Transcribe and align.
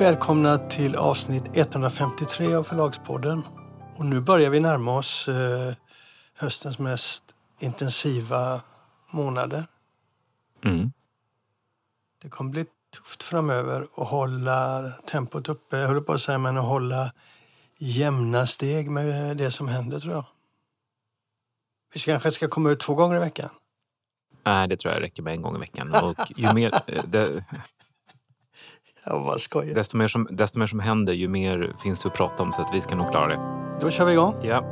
Välkomna 0.00 0.58
till 0.58 0.96
avsnitt 0.96 1.42
153 1.54 2.54
av 2.54 2.64
Förlagspodden. 2.64 3.42
Och 3.96 4.06
nu 4.06 4.20
börjar 4.20 4.50
vi 4.50 4.60
närma 4.60 4.98
oss 4.98 5.28
eh, 5.28 5.74
höstens 6.34 6.78
mest 6.78 7.22
intensiva 7.58 8.60
månader. 9.10 9.64
Mm. 10.64 10.92
Det 12.22 12.28
kommer 12.28 12.50
bli 12.50 12.66
tufft 12.96 13.22
framöver 13.22 13.86
att 13.96 14.08
hålla 14.08 14.90
tempot 14.90 15.48
uppe, 15.48 15.78
jag 15.78 15.88
håller 15.88 16.00
på 16.00 16.12
att 16.12 16.20
säga, 16.20 16.38
men 16.38 16.58
att 16.58 16.64
hålla 16.64 17.12
jämna 17.78 18.46
steg 18.46 18.90
med 18.90 19.36
det 19.36 19.50
som 19.50 19.68
händer 19.68 20.00
tror 20.00 20.14
jag. 20.14 20.24
Vi 21.94 22.00
kanske 22.00 22.30
ska 22.30 22.48
komma 22.48 22.70
ut 22.70 22.80
två 22.80 22.94
gånger 22.94 23.16
i 23.16 23.20
veckan. 23.20 23.50
Nej, 24.44 24.68
det 24.68 24.76
tror 24.76 24.94
jag 24.94 25.02
räcker 25.02 25.22
med 25.22 25.32
en 25.32 25.42
gång 25.42 25.56
i 25.56 25.58
veckan. 25.58 25.94
Och 26.02 26.16
ju 26.36 26.52
mer, 26.54 26.72
det, 27.06 27.44
Jag 29.10 29.24
bara 29.24 29.38
skojar. 29.38 29.74
desto, 29.74 29.96
mer 29.96 30.08
som, 30.08 30.28
desto 30.30 30.58
mer 30.58 30.66
som 30.66 30.80
händer, 30.80 31.12
ju 31.12 31.28
mer 31.28 31.76
finns 31.82 32.02
det 32.02 32.08
att 32.08 32.14
prata 32.14 32.42
om. 32.42 32.52
Så 32.52 32.62
att 32.62 32.74
vi 32.74 32.80
ska 32.80 32.96
nog 32.96 33.10
klara 33.10 33.26
det. 33.26 33.40
Då 33.80 33.90
kör 33.90 34.06
vi 34.06 34.12
igång. 34.12 34.34
Ja. 34.42 34.64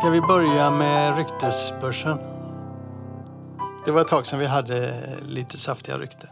Ska 0.00 0.10
vi 0.10 0.20
börja 0.20 0.70
med 0.70 1.16
ryktesbörsen? 1.16 2.18
Det 3.84 3.92
var 3.92 4.00
ett 4.00 4.08
tag 4.08 4.26
sedan 4.26 4.38
vi 4.38 4.46
hade 4.46 4.94
lite 5.28 5.58
saftiga 5.58 5.98
rykten. 5.98 6.30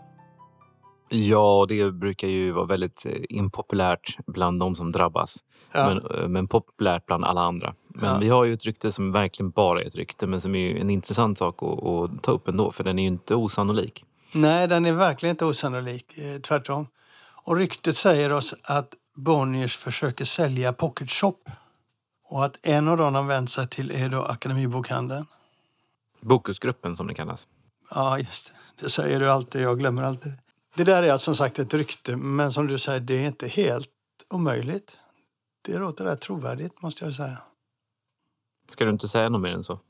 ja, 1.08 1.66
det 1.68 1.90
brukar 1.90 2.28
ju 2.28 2.52
vara 2.52 2.64
väldigt 2.66 3.06
eh, 3.06 3.12
impopulärt 3.28 4.16
bland 4.26 4.60
de 4.60 4.74
som 4.76 4.92
drabbas. 4.92 5.36
Ja. 5.72 5.88
Men, 5.88 6.20
eh, 6.22 6.28
men 6.28 6.48
populärt 6.48 7.06
bland 7.06 7.24
alla 7.24 7.40
andra. 7.40 7.74
Men 7.88 8.04
Ja. 8.12 8.18
vi 8.18 8.28
har 8.28 8.44
ju 8.44 8.52
ett 8.54 8.64
rykte 8.64 8.92
som 8.92 9.12
verkligen 9.12 9.50
bara 9.50 9.82
är 9.82 9.86
ett 9.86 9.96
rykte. 9.96 10.26
Men 10.26 10.40
som 10.40 10.54
är 10.54 10.76
en 10.76 10.90
intressant 10.90 11.38
sak 11.38 11.62
att, 11.62 11.84
att 11.86 12.22
ta 12.22 12.32
upp 12.32 12.48
ändå. 12.48 12.72
För 12.72 12.84
den 12.84 12.98
är 12.98 13.02
ju 13.02 13.08
inte 13.08 13.34
osannolik. 13.34 14.04
Nej, 14.32 14.68
den 14.68 14.86
är 14.86 14.92
verkligen 14.92 15.30
inte 15.30 15.44
osannolik. 15.44 16.18
Eh, 16.18 16.40
tvärtom. 16.40 16.86
Och 17.44 17.56
ryktet 17.56 17.96
säger 17.96 18.32
oss 18.32 18.54
att 18.62 18.94
Bonniers 19.14 19.76
försöker 19.76 20.24
sälja 20.24 20.72
Pocket 20.72 21.10
Shop. 21.10 21.38
Och 22.28 22.44
att 22.44 22.58
en 22.62 22.88
av 22.88 22.96
dem 22.96 23.12
de 23.12 23.26
vänt 23.26 23.50
sig 23.50 23.68
till 23.68 23.90
är 23.90 24.08
då 24.08 24.22
Akademibokhandeln. 24.22 25.26
Bokusgruppen 26.20 26.96
som 26.96 27.06
det 27.06 27.14
kallas. 27.14 27.48
Ja, 27.90 28.18
just 28.18 28.46
det. 28.46 28.84
Det 28.84 28.90
säger 28.90 29.20
du 29.20 29.30
alltid. 29.30 29.62
Jag 29.62 29.78
glömmer 29.78 30.02
alltid 30.02 30.32
det. 30.32 30.38
Det 30.76 30.84
där 30.84 31.02
är 31.02 31.12
alltså 31.12 31.24
som 31.24 31.36
sagt 31.36 31.58
ett 31.58 31.74
rykte, 31.74 32.16
men 32.16 32.52
som 32.52 32.66
du 32.66 32.78
säger, 32.78 33.00
det 33.00 33.14
är 33.14 33.26
inte 33.26 33.48
helt 33.48 33.90
omöjligt. 34.28 34.96
Det 35.62 35.78
låter 35.78 36.04
rätt 36.04 36.20
trovärdigt, 36.20 36.82
måste 36.82 37.04
jag 37.04 37.14
säga. 37.14 37.38
Ska 38.68 38.84
du 38.84 38.90
inte 38.90 39.08
säga 39.08 39.28
något 39.28 39.40
mer 39.40 39.52
än 39.52 39.62
så? 39.62 39.80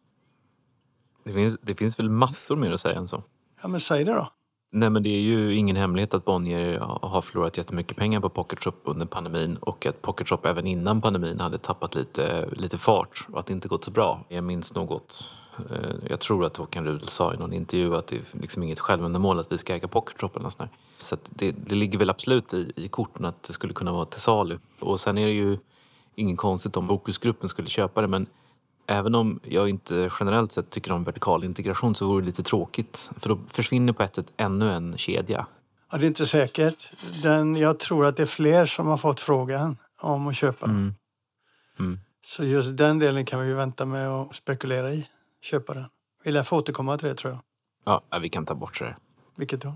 Det 1.24 1.32
finns, 1.32 1.56
det 1.62 1.74
finns 1.74 1.98
väl 1.98 2.10
massor 2.10 2.56
mer 2.56 2.72
att 2.72 2.80
säga 2.80 2.98
än 2.98 3.08
så. 3.08 3.22
Ja, 3.66 3.70
men 3.70 3.80
säg 3.80 4.04
det 4.04 4.12
då. 4.12 4.28
Nej 4.72 4.90
men 4.90 5.02
det 5.02 5.10
är 5.10 5.20
ju 5.20 5.54
ingen 5.54 5.76
hemlighet 5.76 6.14
att 6.14 6.24
Bonnier 6.24 6.78
har 7.02 7.22
förlorat 7.22 7.58
jättemycket 7.58 7.96
pengar 7.96 8.20
på 8.20 8.28
pocketshop 8.28 8.74
under 8.84 9.06
pandemin 9.06 9.56
och 9.56 9.86
att 9.86 10.02
Pocketshop 10.02 10.46
även 10.46 10.66
innan 10.66 11.00
pandemin 11.00 11.40
hade 11.40 11.58
tappat 11.58 11.94
lite, 11.94 12.48
lite 12.52 12.78
fart 12.78 13.26
och 13.32 13.40
att 13.40 13.46
det 13.46 13.52
inte 13.52 13.68
gått 13.68 13.84
så 13.84 13.90
bra. 13.90 14.20
Jag 14.28 14.44
minns 14.44 14.74
något, 14.74 15.30
eh, 15.70 15.94
jag 16.08 16.20
tror 16.20 16.44
att 16.44 16.56
Håkan 16.56 16.84
Rudel 16.84 17.08
sa 17.08 17.34
i 17.34 17.36
någon 17.36 17.52
intervju 17.52 17.96
att 17.96 18.06
det 18.06 18.16
är 18.16 18.40
liksom 18.40 18.62
inget 18.62 18.80
självändamål 18.80 19.38
att 19.38 19.52
vi 19.52 19.58
ska 19.58 19.74
äga 19.74 19.88
Pocketshop 19.88 20.36
eller 20.36 20.50
sånt. 20.50 20.70
Så 20.98 21.14
att 21.14 21.30
det, 21.30 21.52
det 21.52 21.74
ligger 21.74 21.98
väl 21.98 22.10
absolut 22.10 22.54
i, 22.54 22.72
i 22.76 22.88
korten 22.88 23.24
att 23.24 23.42
det 23.42 23.52
skulle 23.52 23.74
kunna 23.74 23.92
vara 23.92 24.04
till 24.04 24.20
salu. 24.20 24.58
Och 24.80 25.00
sen 25.00 25.18
är 25.18 25.26
det 25.26 25.32
ju 25.32 25.58
inget 26.14 26.38
konstigt 26.38 26.76
om 26.76 26.86
Bokusgruppen 26.86 27.48
skulle 27.48 27.68
köpa 27.68 28.00
det 28.00 28.08
men 28.08 28.26
Även 28.86 29.14
om 29.14 29.40
jag 29.42 29.68
inte 29.68 30.10
generellt 30.20 30.52
sett 30.52 30.70
tycker 30.70 30.92
om 30.92 31.04
vertikal 31.04 31.44
integration 31.44 31.94
så 31.94 32.06
vore 32.06 32.22
det 32.22 32.26
lite 32.26 32.42
tråkigt. 32.42 33.10
För 33.20 33.28
då 33.28 33.38
försvinner 33.48 33.92
på 33.92 34.02
ett 34.02 34.14
sätt 34.14 34.32
ännu 34.36 34.72
en 34.72 34.98
kedja. 34.98 35.46
Ja, 35.90 35.98
det 35.98 36.04
är 36.04 36.08
inte 36.08 36.26
säkert. 36.26 36.92
Den, 37.22 37.56
jag 37.56 37.78
tror 37.78 38.06
att 38.06 38.16
det 38.16 38.22
är 38.22 38.26
fler 38.26 38.66
som 38.66 38.86
har 38.86 38.96
fått 38.96 39.20
frågan 39.20 39.76
om 40.00 40.28
att 40.28 40.36
köpa. 40.36 40.66
Mm. 40.66 40.94
Mm. 41.78 41.98
Så 42.24 42.44
just 42.44 42.76
den 42.76 42.98
delen 42.98 43.24
kan 43.24 43.40
vi 43.40 43.52
vänta 43.52 43.86
med 43.86 44.08
att 44.08 44.34
spekulera 44.36 44.92
i. 44.92 45.08
Köpa 45.42 45.74
den. 45.74 45.84
Vi 46.24 46.32
lär 46.32 46.42
få 46.42 46.56
återkomma 46.56 46.98
till 46.98 47.08
det 47.08 47.14
tror 47.14 47.32
jag. 47.32 47.40
Ja, 47.84 48.18
vi 48.18 48.28
kan 48.28 48.46
ta 48.46 48.54
bort 48.54 48.78
det. 48.78 48.96
Vilket 49.36 49.62
då? 49.62 49.74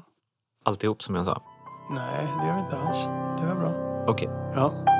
Alltihop 0.64 1.02
som 1.02 1.14
jag 1.14 1.24
sa. 1.24 1.42
Nej, 1.90 2.26
det 2.40 2.46
gör 2.46 2.54
vi 2.54 2.60
inte 2.60 2.78
alls. 2.78 2.98
Det 3.40 3.46
var 3.46 3.54
bra. 3.54 4.04
Okej. 4.06 4.28
Ja. 4.54 4.99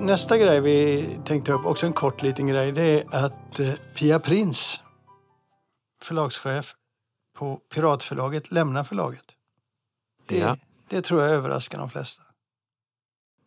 Nästa 0.00 0.38
grej 0.38 0.60
vi 0.60 1.06
tänkte 1.24 1.52
upp, 1.52 1.66
också 1.66 1.86
en 1.86 1.92
kort 1.92 2.22
liten 2.22 2.46
grej, 2.46 2.72
det 2.72 2.82
är 3.00 3.24
att 3.24 3.60
eh, 3.60 3.72
Pia 3.94 4.18
Prins, 4.20 4.80
förlagschef 6.02 6.74
på 7.38 7.56
Piratförlaget, 7.74 8.50
lämnar 8.52 8.84
förlaget. 8.84 9.24
Det, 10.26 10.38
Ja. 10.38 10.56
det 10.88 11.02
tror 11.02 11.22
jag 11.22 11.30
överraskar 11.30 11.78
de 11.78 11.90
flesta. 11.90 12.22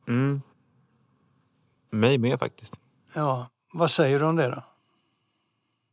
Mm. 0.07 0.41
Mig 1.91 2.17
med 2.17 2.39
faktiskt. 2.39 2.79
Ja, 3.13 3.47
vad 3.73 3.91
säger 3.91 4.19
du 4.19 4.25
om 4.25 4.35
det 4.35 4.49
då? 4.49 4.63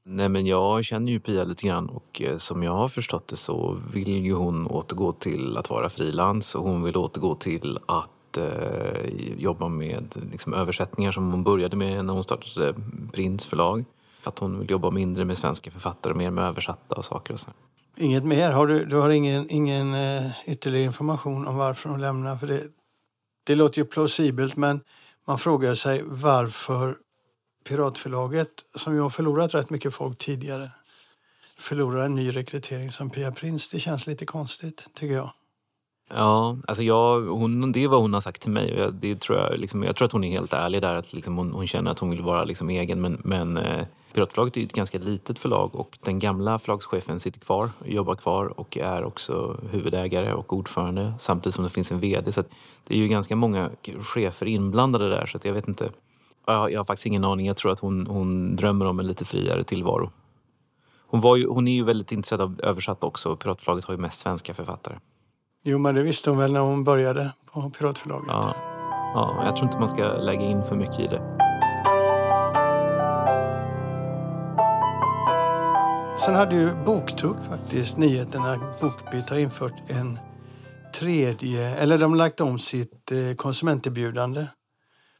Nej 0.04 0.28
men 0.28 0.46
jag 0.46 0.84
känner 0.84 1.12
ju 1.12 1.20
Pia 1.20 1.44
lite 1.44 1.66
grann 1.66 1.88
och 1.88 2.22
eh, 2.22 2.36
som 2.36 2.62
jag 2.62 2.72
har 2.72 2.88
förstått 2.88 3.28
det 3.28 3.36
så 3.36 3.80
vill 3.92 4.08
ju 4.24 4.34
hon 4.34 4.66
återgå 4.66 5.12
till 5.12 5.56
att 5.56 5.70
vara 5.70 5.88
frilans 5.88 6.54
och 6.54 6.62
hon 6.62 6.82
vill 6.82 6.96
återgå 6.96 7.34
till 7.34 7.78
att 7.88 8.10
eh, 8.36 9.04
jobba 9.38 9.68
med 9.68 10.04
liksom, 10.32 10.54
översättningar 10.54 11.12
som 11.12 11.30
hon 11.30 11.42
började 11.42 11.76
med 11.76 12.04
när 12.04 12.12
hon 12.12 12.24
startade 12.24 12.74
Prins 13.12 13.46
förlag. 13.46 13.84
Att 14.24 14.38
hon 14.38 14.58
vill 14.58 14.70
jobba 14.70 14.90
mindre 14.90 15.24
med 15.24 15.38
svenska 15.38 15.70
författare 15.70 16.12
och 16.12 16.16
mer 16.16 16.30
med 16.30 16.44
översatta 16.44 16.94
och 16.94 17.04
saker 17.04 17.34
och 17.34 17.40
så. 17.40 17.50
Inget 17.96 18.24
mer? 18.24 18.50
Har 18.50 18.66
du, 18.66 18.84
du 18.84 18.96
har 18.96 19.10
ingen, 19.10 19.50
ingen 19.50 19.94
eh, 19.94 20.30
ytterligare 20.46 20.84
information 20.84 21.46
om 21.46 21.56
varför 21.56 21.88
hon 21.88 22.00
lämnar? 22.00 22.36
För 22.36 22.46
det, 22.46 22.62
det 23.44 23.54
låter 23.54 23.78
ju 23.78 23.84
plausibelt, 23.84 24.56
men 24.56 24.80
man 25.26 25.38
frågar 25.38 25.74
sig 25.74 26.02
varför 26.06 26.96
Piratförlaget, 27.68 28.48
som 28.74 28.94
ju 28.94 29.00
har 29.00 29.10
förlorat 29.10 29.54
rätt 29.54 29.70
mycket 29.70 29.94
folk 29.94 30.18
tidigare, 30.18 30.70
förlorar 31.58 32.04
en 32.04 32.14
ny 32.14 32.36
rekrytering 32.36 32.92
som 32.92 33.10
Pia 33.10 33.32
Prins. 33.32 33.68
Det 33.68 33.80
känns 33.80 34.06
lite 34.06 34.26
konstigt, 34.26 34.86
tycker 34.94 35.14
jag. 35.14 35.30
Ja, 36.08 36.56
alltså 36.66 36.82
jag, 36.82 37.20
hon, 37.20 37.72
det 37.72 37.84
är 37.84 37.88
vad 37.88 38.00
hon 38.00 38.14
har 38.14 38.20
sagt 38.20 38.42
till 38.42 38.50
mig. 38.50 38.74
Jag, 38.78 38.94
det 38.94 39.20
tror 39.20 39.38
jag, 39.38 39.58
liksom, 39.58 39.82
jag 39.82 39.96
tror 39.96 40.06
att 40.06 40.12
hon 40.12 40.24
är 40.24 40.30
helt 40.30 40.52
ärlig 40.52 40.82
där. 40.82 40.94
Att 40.94 41.12
liksom 41.12 41.36
hon, 41.36 41.52
hon 41.52 41.66
känner 41.66 41.90
att 41.90 41.98
hon 41.98 42.10
vill 42.10 42.22
vara 42.22 42.44
liksom 42.44 42.70
egen. 42.70 43.00
Men, 43.00 43.20
men 43.24 43.56
eh, 43.56 43.86
Piratförlaget 44.16 44.56
är 44.56 44.60
ju 44.60 44.66
ett 44.66 44.72
ganska 44.72 44.98
litet 44.98 45.38
förlag 45.38 45.74
och 45.74 45.98
den 46.04 46.18
gamla 46.18 46.58
förlagschefen 46.58 47.20
sitter 47.20 47.40
kvar, 47.40 47.70
jobbar 47.84 48.14
kvar 48.14 48.60
och 48.60 48.76
är 48.76 49.04
också 49.04 49.60
huvudägare 49.70 50.32
och 50.32 50.52
ordförande 50.52 51.14
samtidigt 51.18 51.54
som 51.54 51.64
det 51.64 51.70
finns 51.70 51.92
en 51.92 52.00
VD. 52.00 52.32
Så 52.32 52.40
att 52.40 52.50
det 52.84 52.94
är 52.94 52.98
ju 52.98 53.08
ganska 53.08 53.36
många 53.36 53.70
chefer 54.00 54.46
inblandade 54.46 55.08
där 55.08 55.26
så 55.26 55.36
att 55.36 55.44
jag 55.44 55.52
vet 55.52 55.68
inte. 55.68 55.90
Jag, 56.46 56.72
jag 56.72 56.80
har 56.80 56.84
faktiskt 56.84 57.06
ingen 57.06 57.24
aning. 57.24 57.46
Jag 57.46 57.56
tror 57.56 57.72
att 57.72 57.80
hon, 57.80 58.06
hon 58.06 58.56
drömmer 58.56 58.86
om 58.86 59.00
en 59.00 59.06
lite 59.06 59.24
friare 59.24 59.64
tillvaro. 59.64 60.10
Hon, 61.06 61.20
var 61.20 61.36
ju, 61.36 61.48
hon 61.48 61.68
är 61.68 61.72
ju 61.72 61.84
väldigt 61.84 62.12
intresserad 62.12 62.40
av 62.40 62.60
översatt 62.62 63.04
också. 63.04 63.36
Piratförlaget 63.36 63.84
har 63.84 63.94
ju 63.94 64.00
mest 64.00 64.20
svenska 64.20 64.54
författare. 64.54 64.96
Jo, 65.68 65.78
men 65.78 65.94
det 65.94 66.02
visste 66.02 66.30
hon 66.30 66.38
väl 66.38 66.52
när 66.52 66.60
hon 66.60 66.84
började 66.84 67.32
på 67.52 67.70
Piratförlaget. 67.70 68.28
Ja, 68.28 68.54
ja, 69.14 69.42
jag 69.44 69.56
tror 69.56 69.68
inte 69.68 69.78
man 69.78 69.88
ska 69.88 70.02
lägga 70.02 70.40
in 70.40 70.64
för 70.64 70.76
mycket 70.76 71.00
i 71.00 71.06
det. 71.06 71.22
Sen 76.20 76.34
hade 76.34 76.56
ju 76.56 76.84
Boktugg 76.84 77.36
faktiskt 77.48 77.96
nyheterna 77.96 78.76
Bokbyt 78.80 79.30
har 79.30 79.38
infört 79.38 79.90
en 79.90 80.18
tredje, 80.94 81.76
eller 81.76 81.98
de 81.98 82.10
har 82.10 82.18
lagt 82.18 82.40
om 82.40 82.58
sitt 82.58 83.12
eh, 83.12 83.36
konsumenterbjudande 83.36 84.46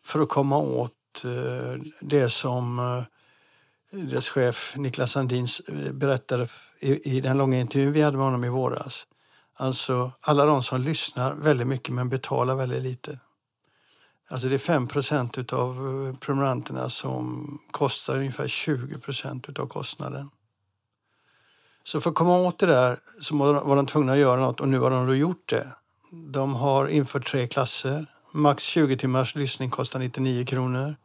för 0.05 0.21
att 0.21 0.29
komma 0.29 0.59
åt 0.59 1.25
eh, 1.25 1.82
det 2.00 2.31
som 2.31 2.79
eh, 2.79 4.00
dess 4.00 4.29
chef 4.29 4.75
Niklas 4.76 5.12
Sandin 5.12 5.47
berättade 5.93 6.49
i, 6.81 7.17
i 7.17 7.21
den 7.21 7.38
långa 7.38 7.61
intervjun 7.61 7.93
vi 7.93 8.03
hade 8.03 8.17
med 8.17 8.26
honom 8.26 8.44
i 8.44 8.49
våras. 8.49 9.06
Alltså 9.58 10.12
alla 10.20 10.47
de 10.47 10.62
som 10.62 10.81
lyssnar 10.81 11.35
väldigt 11.35 11.67
mycket 11.67 11.94
men 11.94 12.08
betalar 12.08 12.56
väldigt 12.56 12.82
lite. 12.82 13.19
Alltså 14.29 14.49
det 14.49 14.55
är 14.55 14.58
5 14.58 14.87
procent 14.87 15.53
av 15.53 15.70
eh, 16.08 16.19
prenumeranterna 16.19 16.91
som 16.91 17.58
kostar 17.70 18.17
ungefär 18.17 18.49
20 18.49 18.99
procent 18.99 19.58
av 19.58 19.67
kostnaden. 19.67 20.31
Så 21.85 22.00
för 22.00 22.11
att 22.11 22.17
komma 22.17 22.38
åt 22.38 22.58
det 22.58 22.67
där 22.67 22.99
så 23.20 23.37
var 23.37 23.76
de 23.76 23.87
tvungna 23.87 24.12
att 24.12 24.19
göra 24.19 24.41
något 24.41 24.61
och 24.61 24.69
nu 24.69 24.79
har 24.79 24.91
de 24.91 25.06
då 25.06 25.14
gjort 25.14 25.49
det. 25.49 25.69
De 26.11 26.55
har 26.55 26.88
infört 26.88 27.31
tre 27.31 27.49
klasser. 27.49 28.06
Max 28.32 28.62
20 28.64 28.97
timmars 28.97 29.35
lyssning 29.35 29.70
kostar 29.70 29.99
99 29.99 30.47
kronor. 30.47 30.97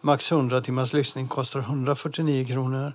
Max 0.00 0.32
100 0.32 0.60
timmars 0.60 0.92
lyssning 0.92 1.28
kostar 1.28 1.60
149 1.60 2.46
kronor. 2.46 2.92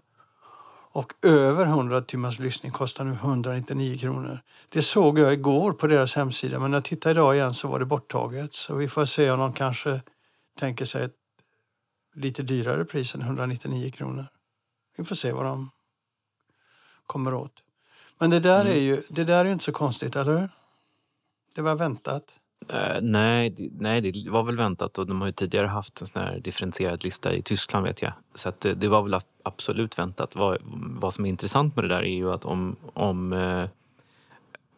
Och 0.93 1.13
över 1.21 1.65
100 1.65 2.01
timmars 2.01 2.39
lyssning 2.39 2.71
kostar 2.71 3.03
nu 3.03 3.11
199 3.11 3.97
kronor. 3.97 4.39
Det 4.69 4.81
såg 4.81 5.19
jag 5.19 5.33
igår 5.33 5.73
på 5.73 5.87
deras 5.87 6.13
hemsida 6.13 6.59
men 6.59 6.71
när 6.71 6.77
jag 6.77 6.85
tittade 6.85 7.11
idag 7.11 7.35
igen 7.35 7.53
så 7.53 7.67
var 7.67 7.79
det 7.79 7.85
borttaget. 7.85 8.53
Så 8.53 8.75
vi 8.75 8.87
får 8.87 9.05
se 9.05 9.31
om 9.31 9.39
de 9.39 9.53
kanske 9.53 10.01
tänker 10.59 10.85
sig 10.85 11.03
ett 11.03 11.15
lite 12.15 12.43
dyrare 12.43 12.85
pris 12.85 13.15
än 13.15 13.21
199 13.21 13.91
kronor. 13.91 14.25
Vi 14.97 15.03
får 15.03 15.15
se 15.15 15.31
vad 15.31 15.45
de 15.45 15.71
kommer 17.07 17.33
åt. 17.33 17.63
Men 18.19 18.29
det 18.29 18.39
där, 18.39 18.61
mm. 18.61 18.73
är 18.73 18.81
ju, 18.81 19.03
det 19.09 19.23
där 19.23 19.39
är 19.39 19.45
ju 19.45 19.51
inte 19.51 19.65
så 19.65 19.71
konstigt, 19.71 20.15
eller 20.15 20.39
hur? 20.39 20.49
Det 21.55 21.61
var 21.61 21.75
väntat. 21.75 22.39
Uh, 22.69 23.01
nej, 23.01 23.49
det, 23.49 23.69
nej, 23.79 24.01
det 24.01 24.29
var 24.29 24.43
väl 24.43 24.57
väntat 24.57 24.97
och 24.97 25.07
de 25.07 25.21
har 25.21 25.27
ju 25.27 25.33
tidigare 25.33 25.67
haft 25.67 26.01
en 26.01 26.07
sån 26.07 26.21
här 26.21 26.39
differentierad 26.39 27.03
lista 27.03 27.33
i 27.33 27.41
Tyskland 27.41 27.85
vet 27.85 28.01
jag. 28.01 28.13
Så 28.35 28.49
att 28.49 28.61
det, 28.61 28.73
det 28.73 28.87
var 28.87 29.01
väl 29.01 29.19
absolut 29.43 29.99
väntat. 29.99 30.35
Vad, 30.35 30.57
vad 30.99 31.13
som 31.13 31.25
är 31.25 31.29
intressant 31.29 31.75
med 31.75 31.85
det 31.85 31.89
där 31.89 32.03
är 32.03 32.15
ju 32.15 32.31
att 32.31 32.45
om, 32.45 32.75
om 32.93 33.33
uh, 33.33 33.67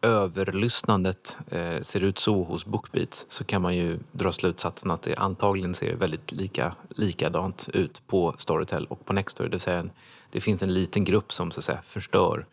överlyssnandet 0.02 1.36
uh, 1.52 1.80
ser 1.82 2.00
ut 2.00 2.18
så 2.18 2.42
hos 2.42 2.66
Bookbeat 2.66 3.26
så 3.28 3.44
kan 3.44 3.62
man 3.62 3.76
ju 3.76 3.98
dra 4.12 4.32
slutsatsen 4.32 4.90
att 4.90 5.02
det 5.02 5.16
antagligen 5.16 5.74
ser 5.74 5.94
väldigt 5.94 6.32
lika, 6.32 6.74
likadant 6.88 7.68
ut 7.72 8.02
på 8.06 8.34
Storytel 8.38 8.86
och 8.86 9.06
på 9.06 9.12
Nextory. 9.12 9.48
Det 9.48 9.54
vill 9.54 9.60
säga 9.60 9.78
en, 9.78 9.90
det 10.30 10.40
finns 10.40 10.62
en 10.62 10.74
liten 10.74 11.04
grupp 11.04 11.32
som 11.32 11.50
så 11.50 11.60
att 11.60 11.64
säga 11.64 11.82
förstör 11.86 12.46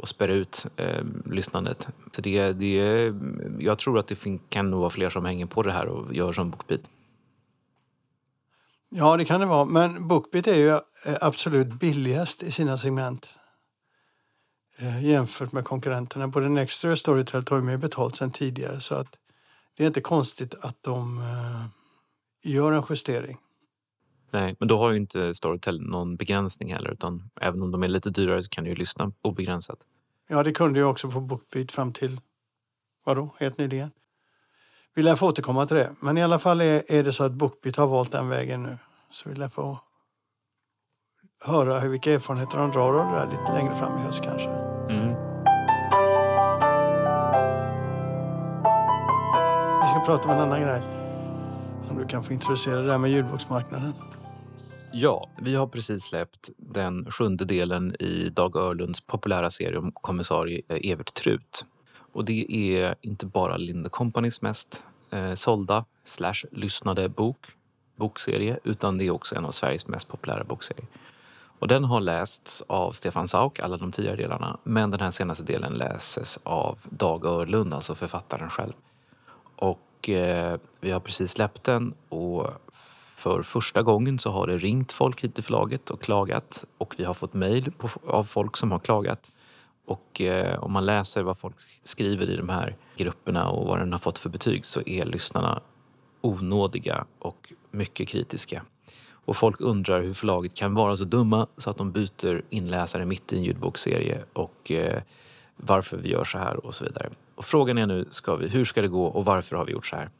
och 0.00 0.08
spär 0.08 0.28
ut 0.28 0.66
eh, 0.76 1.04
lyssnandet. 1.24 1.88
Så 2.12 2.20
det, 2.20 2.52
det, 2.52 3.12
jag 3.58 3.78
tror 3.78 3.98
att 3.98 4.06
det 4.06 4.18
kan 4.48 4.70
nog 4.70 4.80
vara 4.80 4.90
fler 4.90 5.10
som 5.10 5.24
hänger 5.24 5.46
på 5.46 5.62
det 5.62 5.72
här 5.72 5.86
och 5.86 6.14
gör 6.14 6.32
som 6.32 6.50
Bookbeat. 6.50 6.80
Ja, 8.88 9.16
det 9.16 9.24
kan 9.24 9.40
det 9.40 9.46
vara. 9.46 9.64
Men 9.64 10.08
Bookbeat 10.08 10.46
är 10.46 10.54
ju 10.54 10.68
eh, 10.70 11.16
absolut 11.20 11.72
billigast 11.72 12.42
i 12.42 12.52
sina 12.52 12.78
segment 12.78 13.28
eh, 14.78 15.04
jämfört 15.04 15.52
med 15.52 15.64
konkurrenterna. 15.64 16.28
Både 16.28 16.48
Nextory 16.48 16.94
och 16.94 16.98
Storytel 16.98 17.44
tar 17.44 17.56
ju 17.56 17.62
mer 17.62 17.76
betalt 17.76 18.16
sen 18.16 18.30
tidigare 18.30 18.80
så 18.80 18.94
att 18.94 19.16
det 19.76 19.82
är 19.84 19.86
inte 19.86 20.00
konstigt 20.00 20.54
att 20.60 20.82
de 20.82 21.18
eh, 21.18 21.66
gör 22.52 22.72
en 22.72 22.82
justering. 22.88 23.38
Nej, 24.32 24.56
men 24.58 24.68
då 24.68 24.78
har 24.78 24.90
ju 24.90 24.96
inte 24.96 25.34
Storytel 25.34 25.80
någon 25.80 26.16
begränsning 26.16 26.72
heller 26.72 26.90
utan 26.90 27.30
även 27.40 27.62
om 27.62 27.70
de 27.70 27.82
är 27.82 27.88
lite 27.88 28.10
dyrare 28.10 28.42
så 28.42 28.48
kan 28.48 28.64
du 28.64 28.70
ju 28.70 28.76
lyssna 28.76 29.12
obegränsat. 29.22 29.78
Ja, 30.28 30.42
det 30.42 30.52
kunde 30.52 30.80
jag 30.80 30.90
också 30.90 31.10
på 31.10 31.20
Bookbeat 31.20 31.72
fram 31.72 31.92
till, 31.92 32.20
vadå, 33.04 33.34
helt 33.38 33.58
nyligen. 33.58 33.90
Vi 34.94 35.02
lär 35.02 35.16
få 35.16 35.28
återkomma 35.28 35.66
till 35.66 35.76
det. 35.76 35.90
Men 36.00 36.18
i 36.18 36.22
alla 36.22 36.38
fall 36.38 36.60
är, 36.60 36.92
är 36.92 37.02
det 37.02 37.12
så 37.12 37.24
att 37.24 37.32
Bookbeat 37.32 37.76
har 37.76 37.86
valt 37.86 38.12
den 38.12 38.28
vägen 38.28 38.62
nu. 38.62 38.78
Så 39.10 39.28
vi 39.28 39.34
lär 39.34 39.48
få 39.48 39.78
höra 41.44 41.80
hur, 41.80 41.90
vilka 41.90 42.12
erfarenheter 42.12 42.58
de 42.58 42.70
drar 42.70 42.94
av 42.94 43.12
det 43.12 43.18
där 43.18 43.26
lite 43.26 43.52
längre 43.52 43.76
fram 43.76 43.98
i 43.98 44.02
höst 44.02 44.22
kanske. 44.22 44.48
Mm. 44.48 45.08
Vi 49.82 49.88
ska 49.88 50.02
prata 50.06 50.24
om 50.24 50.30
en 50.30 50.40
annan 50.40 50.62
grej. 50.62 50.82
Om 51.90 51.98
du 51.98 52.06
kan 52.06 52.24
få 52.24 52.32
introducera 52.32 52.80
det 52.80 52.86
där 52.86 52.98
med 52.98 53.10
ljudboksmarknaden. 53.10 53.94
Ja, 54.92 55.28
vi 55.38 55.54
har 55.54 55.66
precis 55.66 56.04
släppt 56.04 56.50
den 56.56 57.10
sjunde 57.10 57.44
delen 57.44 57.96
i 57.98 58.28
Dag 58.28 58.56
Örlunds 58.56 59.00
populära 59.00 59.50
serie 59.50 59.78
om 59.78 59.92
kommissarie 59.92 60.62
eh, 60.68 60.90
Evert 60.90 61.14
Trut. 61.14 61.64
Och 62.12 62.24
det 62.24 62.52
är 62.52 62.94
inte 63.00 63.26
bara 63.26 63.56
Linde 63.56 63.88
Companys 63.88 64.42
mest 64.42 64.82
eh, 65.10 65.34
sålda 65.34 65.84
slash 66.04 66.44
lyssnade 66.52 67.08
bok, 67.08 67.46
bokserie 67.96 68.58
utan 68.64 68.98
det 68.98 69.04
är 69.04 69.10
också 69.10 69.34
en 69.36 69.44
av 69.44 69.50
Sveriges 69.50 69.88
mest 69.88 70.08
populära 70.08 70.44
bokserier. 70.44 70.86
Och 71.58 71.68
den 71.68 71.84
har 71.84 72.00
lästs 72.00 72.62
av 72.66 72.92
Stefan 72.92 73.28
Sauk, 73.28 73.60
alla 73.60 73.76
de 73.76 73.92
tidigare 73.92 74.16
delarna, 74.16 74.58
men 74.62 74.90
den 74.90 75.00
här 75.00 75.10
senaste 75.10 75.44
delen 75.44 75.72
läses 75.72 76.38
av 76.42 76.78
Dag 76.90 77.24
Örlund, 77.24 77.74
alltså 77.74 77.94
författaren 77.94 78.50
själv. 78.50 78.72
Och 79.56 80.08
eh, 80.08 80.58
vi 80.80 80.90
har 80.90 81.00
precis 81.00 81.32
släppt 81.32 81.64
den 81.64 81.94
och 82.08 82.50
för 83.20 83.42
första 83.42 83.82
gången 83.82 84.18
så 84.18 84.30
har 84.30 84.46
det 84.46 84.58
ringt 84.58 84.92
folk 84.92 85.24
hit 85.24 85.34
till 85.34 85.44
förlaget 85.44 85.90
och 85.90 86.02
klagat 86.02 86.64
och 86.78 86.94
vi 86.98 87.04
har 87.04 87.14
fått 87.14 87.34
mejl 87.34 87.72
av 88.06 88.24
folk 88.24 88.56
som 88.56 88.72
har 88.72 88.78
klagat. 88.78 89.30
Och 89.84 90.20
eh, 90.20 90.64
om 90.64 90.72
man 90.72 90.86
läser 90.86 91.22
vad 91.22 91.38
folk 91.38 91.54
skriver 91.82 92.30
i 92.30 92.36
de 92.36 92.48
här 92.48 92.76
grupperna 92.96 93.48
och 93.48 93.66
vad 93.66 93.78
den 93.78 93.92
har 93.92 93.98
fått 93.98 94.18
för 94.18 94.28
betyg 94.28 94.66
så 94.66 94.82
är 94.86 95.04
lyssnarna 95.04 95.60
onådiga 96.20 97.04
och 97.18 97.52
mycket 97.70 98.08
kritiska. 98.08 98.62
Och 99.12 99.36
folk 99.36 99.60
undrar 99.60 100.02
hur 100.02 100.14
förlaget 100.14 100.54
kan 100.54 100.74
vara 100.74 100.96
så 100.96 101.04
dumma 101.04 101.46
så 101.56 101.70
att 101.70 101.76
de 101.76 101.92
byter 101.92 102.42
inläsare 102.50 103.04
mitt 103.04 103.32
i 103.32 103.36
en 103.36 103.42
ljudbokserie 103.42 104.24
och 104.32 104.70
eh, 104.70 105.02
varför 105.56 105.96
vi 105.96 106.08
gör 106.08 106.24
så 106.24 106.38
här 106.38 106.66
och 106.66 106.74
så 106.74 106.84
vidare. 106.84 107.10
Och 107.34 107.44
frågan 107.44 107.78
är 107.78 107.86
nu, 107.86 108.08
ska 108.10 108.36
vi, 108.36 108.48
hur 108.48 108.64
ska 108.64 108.82
det 108.82 108.88
gå 108.88 109.04
och 109.04 109.24
varför 109.24 109.56
har 109.56 109.64
vi 109.64 109.72
gjort 109.72 109.86
så 109.86 109.96
här? 109.96 110.10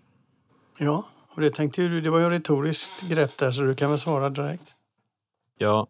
Ja, 0.79 1.05
och 1.35 1.41
det 1.41 1.51
tänkte 1.51 1.89
du, 1.89 2.01
det 2.01 2.11
var 2.11 2.19
ju 2.19 2.27
ett 2.27 2.33
retoriskt 2.33 3.09
grepp 3.09 3.39
där 3.39 3.53
så 3.53 3.63
du 3.63 3.75
kan 3.75 3.91
väl 3.91 4.01
svara 4.01 4.31
direkt. 4.31 4.75
Ja, 5.59 5.87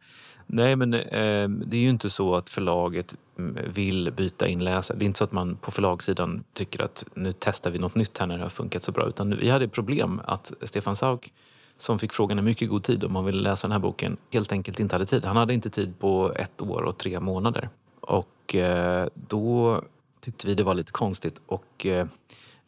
nej 0.47 0.77
men 0.77 0.95
eh, 0.95 1.49
det 1.49 1.77
är 1.77 1.81
ju 1.81 1.91
inte 1.91 2.11
så 2.11 2.35
att 2.35 2.51
förlaget 2.51 3.15
mm, 3.39 3.73
vill 3.73 4.13
byta 4.13 4.49
inläsare. 4.49 4.99
Det 4.99 5.05
är 5.05 5.07
inte 5.07 5.19
så 5.19 5.25
att 5.25 5.33
man 5.33 5.57
på 5.57 5.71
förlagssidan 5.71 6.45
tycker 6.53 6.83
att 6.83 7.05
nu 7.15 7.35
testar 7.39 7.71
vi 7.71 7.79
något 7.79 7.95
nytt 7.95 8.19
här 8.19 8.27
när 8.27 8.37
det 8.39 8.43
har 8.43 8.51
funkat 8.51 8.83
så 8.83 8.93
bra. 8.93 9.09
Utan 9.09 9.37
vi 9.37 9.51
hade 9.51 9.69
problem 9.69 10.21
att 10.25 10.53
Stefan 10.63 10.97
Sauk 10.97 11.33
som 11.79 11.99
fick 11.99 12.13
frågan 12.13 12.39
i 12.39 12.43
mycket 12.43 12.69
god 12.69 12.85
tid 12.85 13.05
om 13.05 13.17
han 13.17 13.25
ville 13.25 13.41
läsa 13.41 13.67
den 13.67 13.73
här 13.73 13.79
boken 13.79 14.17
helt 14.31 14.53
enkelt 14.53 14.81
inte 14.81 14.95
hade 14.95 15.07
tid. 15.07 15.25
Han 15.25 15.37
hade 15.37 15.55
inte 15.55 15.71
tid 15.71 15.99
på 15.99 16.33
ett 16.37 16.61
år 16.61 16.83
och 16.83 16.99
tre 16.99 17.21
månader. 17.21 17.69
Och 18.01 18.55
eh, 18.55 19.09
då 19.15 19.83
tyckte 20.21 20.47
vi 20.47 20.55
det 20.55 20.63
var 20.63 20.75
lite 20.75 20.93
konstigt 20.93 21.41
och 21.47 21.87
eh, 21.87 22.07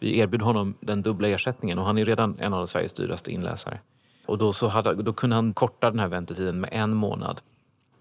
vi 0.02 0.18
erbjöd 0.18 0.42
honom 0.42 0.74
den 0.80 1.02
dubbla 1.02 1.28
ersättningen 1.28 1.78
och 1.78 1.84
han 1.84 1.98
är 1.98 2.04
redan 2.04 2.36
en 2.38 2.54
av 2.54 2.66
Sveriges 2.66 2.92
dyraste 2.92 3.32
inläsare. 3.32 3.80
Och 4.26 4.38
då, 4.38 4.52
så 4.52 4.68
hade, 4.68 4.94
då 4.94 5.12
kunde 5.12 5.36
han 5.36 5.54
korta 5.54 5.90
den 5.90 5.98
här 5.98 6.08
väntetiden 6.08 6.60
med 6.60 6.70
en 6.72 6.94
månad. 6.94 7.40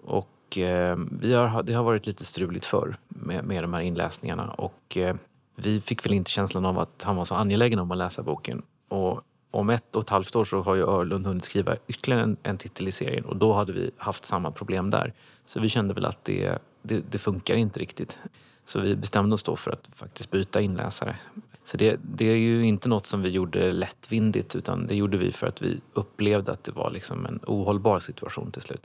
Och 0.04 0.58
eh, 0.58 0.98
vi 1.22 1.34
har, 1.34 1.64
det 1.64 1.74
har 1.74 1.84
varit 1.84 2.08
lite 2.08 2.26
struligt 2.26 2.66
förr 2.66 2.98
med, 3.08 3.46
med 3.46 3.64
de 3.64 3.74
här 3.74 3.82
inläsningarna 3.82 4.52
och 4.52 4.98
eh, 4.98 5.16
vi 5.56 5.82
fick 5.82 6.06
väl 6.06 6.14
inte 6.14 6.32
känslan 6.32 6.66
av 6.66 6.80
att 6.80 7.04
han 7.04 7.16
var 7.16 7.26
så 7.26 7.36
angelägen 7.36 7.80
om 7.80 7.92
att 7.92 7.98
läsa 7.98 8.24
boken. 8.24 8.62
Och 8.88 9.22
om 9.52 9.70
ett 9.70 9.96
och 9.96 10.02
ett 10.02 10.10
halvt 10.10 10.36
år 10.36 10.46
så 10.46 10.62
har 10.62 10.76
ju 10.76 10.84
Örlund 10.84 11.28
hunnit 11.28 11.46
skriva 11.46 11.76
ytterligare 11.88 12.24
en, 12.24 12.38
en 12.44 12.58
titel 12.58 12.88
i 12.88 12.92
serien 12.92 13.26
och 13.26 13.36
då 13.36 13.54
hade 13.54 13.74
vi 13.74 13.92
haft 13.98 14.26
samma 14.26 14.52
problem 14.52 14.90
där. 14.90 15.14
Så 15.46 15.60
vi 15.60 15.70
kände 15.70 15.94
väl 15.94 16.06
att 16.06 16.26
det, 16.26 16.58
det, 16.82 17.04
det 17.12 17.18
funkar 17.18 17.56
inte 17.56 17.80
riktigt. 17.80 18.20
Så 18.66 18.80
vi 18.80 18.96
bestämde 18.96 19.34
oss 19.34 19.44
då 19.44 19.56
för 19.56 19.72
att 19.72 19.90
faktiskt 19.96 20.32
byta 20.32 20.62
inläsare. 20.62 21.16
Så 21.64 21.78
det, 21.78 22.00
det, 22.04 22.26
är 22.26 22.36
ju 22.36 22.66
inte 22.66 22.90
något 22.90 23.06
som 23.06 23.22
vi 23.22 23.30
gjorde 23.30 23.72
lättvindigt 23.72 24.56
utan 24.56 24.88
det 24.88 24.96
gjorde 24.96 25.18
vi 25.18 25.32
för 25.32 25.48
att 25.48 25.62
vi 25.62 25.82
upplevde 25.94 26.52
att 26.52 26.64
det 26.64 26.72
var 26.72 26.92
liksom 26.92 27.26
en 27.26 27.40
ohållbar 27.48 28.00
situation 28.00 28.52
till 28.52 28.62
slut. 28.62 28.82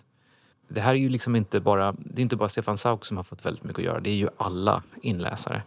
Det 0.69 0.81
här 0.81 0.91
är 0.91 0.99
ju 0.99 1.09
liksom 1.09 1.37
inte 1.37 1.61
bara, 1.61 1.93
det 1.93 2.21
är 2.21 2.23
inte 2.23 2.37
bara 2.37 2.49
Stefan 2.49 2.79
Sauk 2.79 3.05
som 3.05 3.17
har 3.17 3.25
fått 3.25 3.47
väldigt 3.47 3.65
mycket 3.65 3.79
att 3.79 3.85
göra, 3.85 4.01
det 4.01 4.11
är 4.11 4.15
ju 4.15 4.29
alla 4.37 4.83
inläsare. 5.03 5.63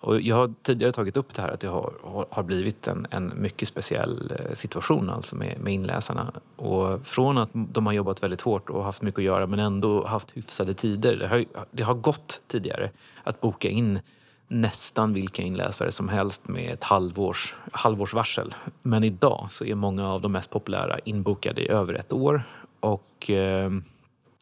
Och 0.00 0.20
jag 0.20 0.36
har 0.36 0.54
tidigare 0.62 0.92
tagit 0.92 1.16
upp 1.16 1.34
det 1.34 1.42
här 1.42 1.48
att 1.48 1.60
det 1.60 1.68
har, 1.68 1.92
har 2.30 2.42
blivit 2.42 2.86
en, 2.86 3.06
en 3.10 3.32
mycket 3.36 3.68
speciell 3.68 4.32
eh, 4.38 4.54
situation 4.54 5.10
alltså 5.10 5.36
med, 5.36 5.60
med 5.60 5.72
inläsarna. 5.72 6.32
Och 6.56 7.06
från 7.06 7.38
att 7.38 7.50
de 7.52 7.86
har 7.86 7.92
jobbat 7.92 8.22
väldigt 8.22 8.40
hårt 8.40 8.70
och 8.70 8.84
haft 8.84 9.02
mycket 9.02 9.18
att 9.18 9.24
göra 9.24 9.46
men 9.46 9.58
ändå 9.58 10.06
haft 10.06 10.30
hyfsade 10.30 10.74
tider. 10.74 11.16
Det 11.16 11.28
har, 11.28 11.44
det 11.70 11.82
har 11.82 11.94
gått 11.94 12.40
tidigare 12.46 12.90
att 13.24 13.40
boka 13.40 13.68
in 13.68 14.00
nästan 14.48 15.12
vilka 15.12 15.42
inläsare 15.42 15.92
som 15.92 16.08
helst 16.08 16.48
med 16.48 16.72
ett 16.72 16.84
halvårs, 16.84 17.54
halvårs 17.72 18.14
varsel. 18.14 18.54
Men 18.82 19.04
idag 19.04 19.46
så 19.50 19.64
är 19.64 19.74
många 19.74 20.08
av 20.08 20.20
de 20.20 20.32
mest 20.32 20.50
populära 20.50 20.98
inbokade 20.98 21.62
i 21.62 21.68
över 21.68 21.94
ett 21.94 22.12
år. 22.12 22.42
Och 22.80 23.30
eh, 23.30 23.70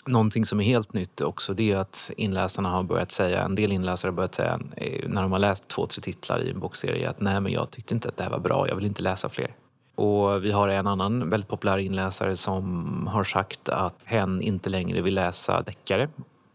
någonting 0.06 0.46
som 0.46 0.60
är 0.60 0.64
helt 0.64 0.92
nytt 0.92 1.20
också 1.20 1.54
det 1.54 1.72
är 1.72 1.76
att 1.76 2.10
inläsarna 2.16 2.68
har 2.68 2.82
börjat 2.82 3.12
säga, 3.12 3.42
en 3.42 3.54
del 3.54 3.72
inläsare 3.72 4.10
har 4.10 4.16
börjat 4.16 4.34
säga 4.34 4.60
eh, 4.76 5.08
när 5.08 5.22
de 5.22 5.32
har 5.32 5.38
läst 5.38 5.68
två, 5.68 5.86
tre 5.86 6.02
titlar 6.02 6.42
i 6.42 6.50
en 6.50 6.60
bokserie 6.60 7.10
att 7.10 7.20
nej 7.20 7.40
men 7.40 7.52
jag 7.52 7.70
tyckte 7.70 7.94
inte 7.94 8.08
att 8.08 8.16
det 8.16 8.22
här 8.22 8.30
var 8.30 8.38
bra, 8.38 8.68
jag 8.68 8.76
vill 8.76 8.86
inte 8.86 9.02
läsa 9.02 9.28
fler. 9.28 9.54
Och 9.94 10.44
vi 10.44 10.52
har 10.52 10.68
en 10.68 10.86
annan 10.86 11.30
väldigt 11.30 11.48
populär 11.48 11.78
inläsare 11.78 12.36
som 12.36 13.06
har 13.12 13.24
sagt 13.24 13.68
att 13.68 13.94
hen 14.04 14.42
inte 14.42 14.70
längre 14.70 15.02
vill 15.02 15.14
läsa 15.14 15.62
deckare. 15.62 16.08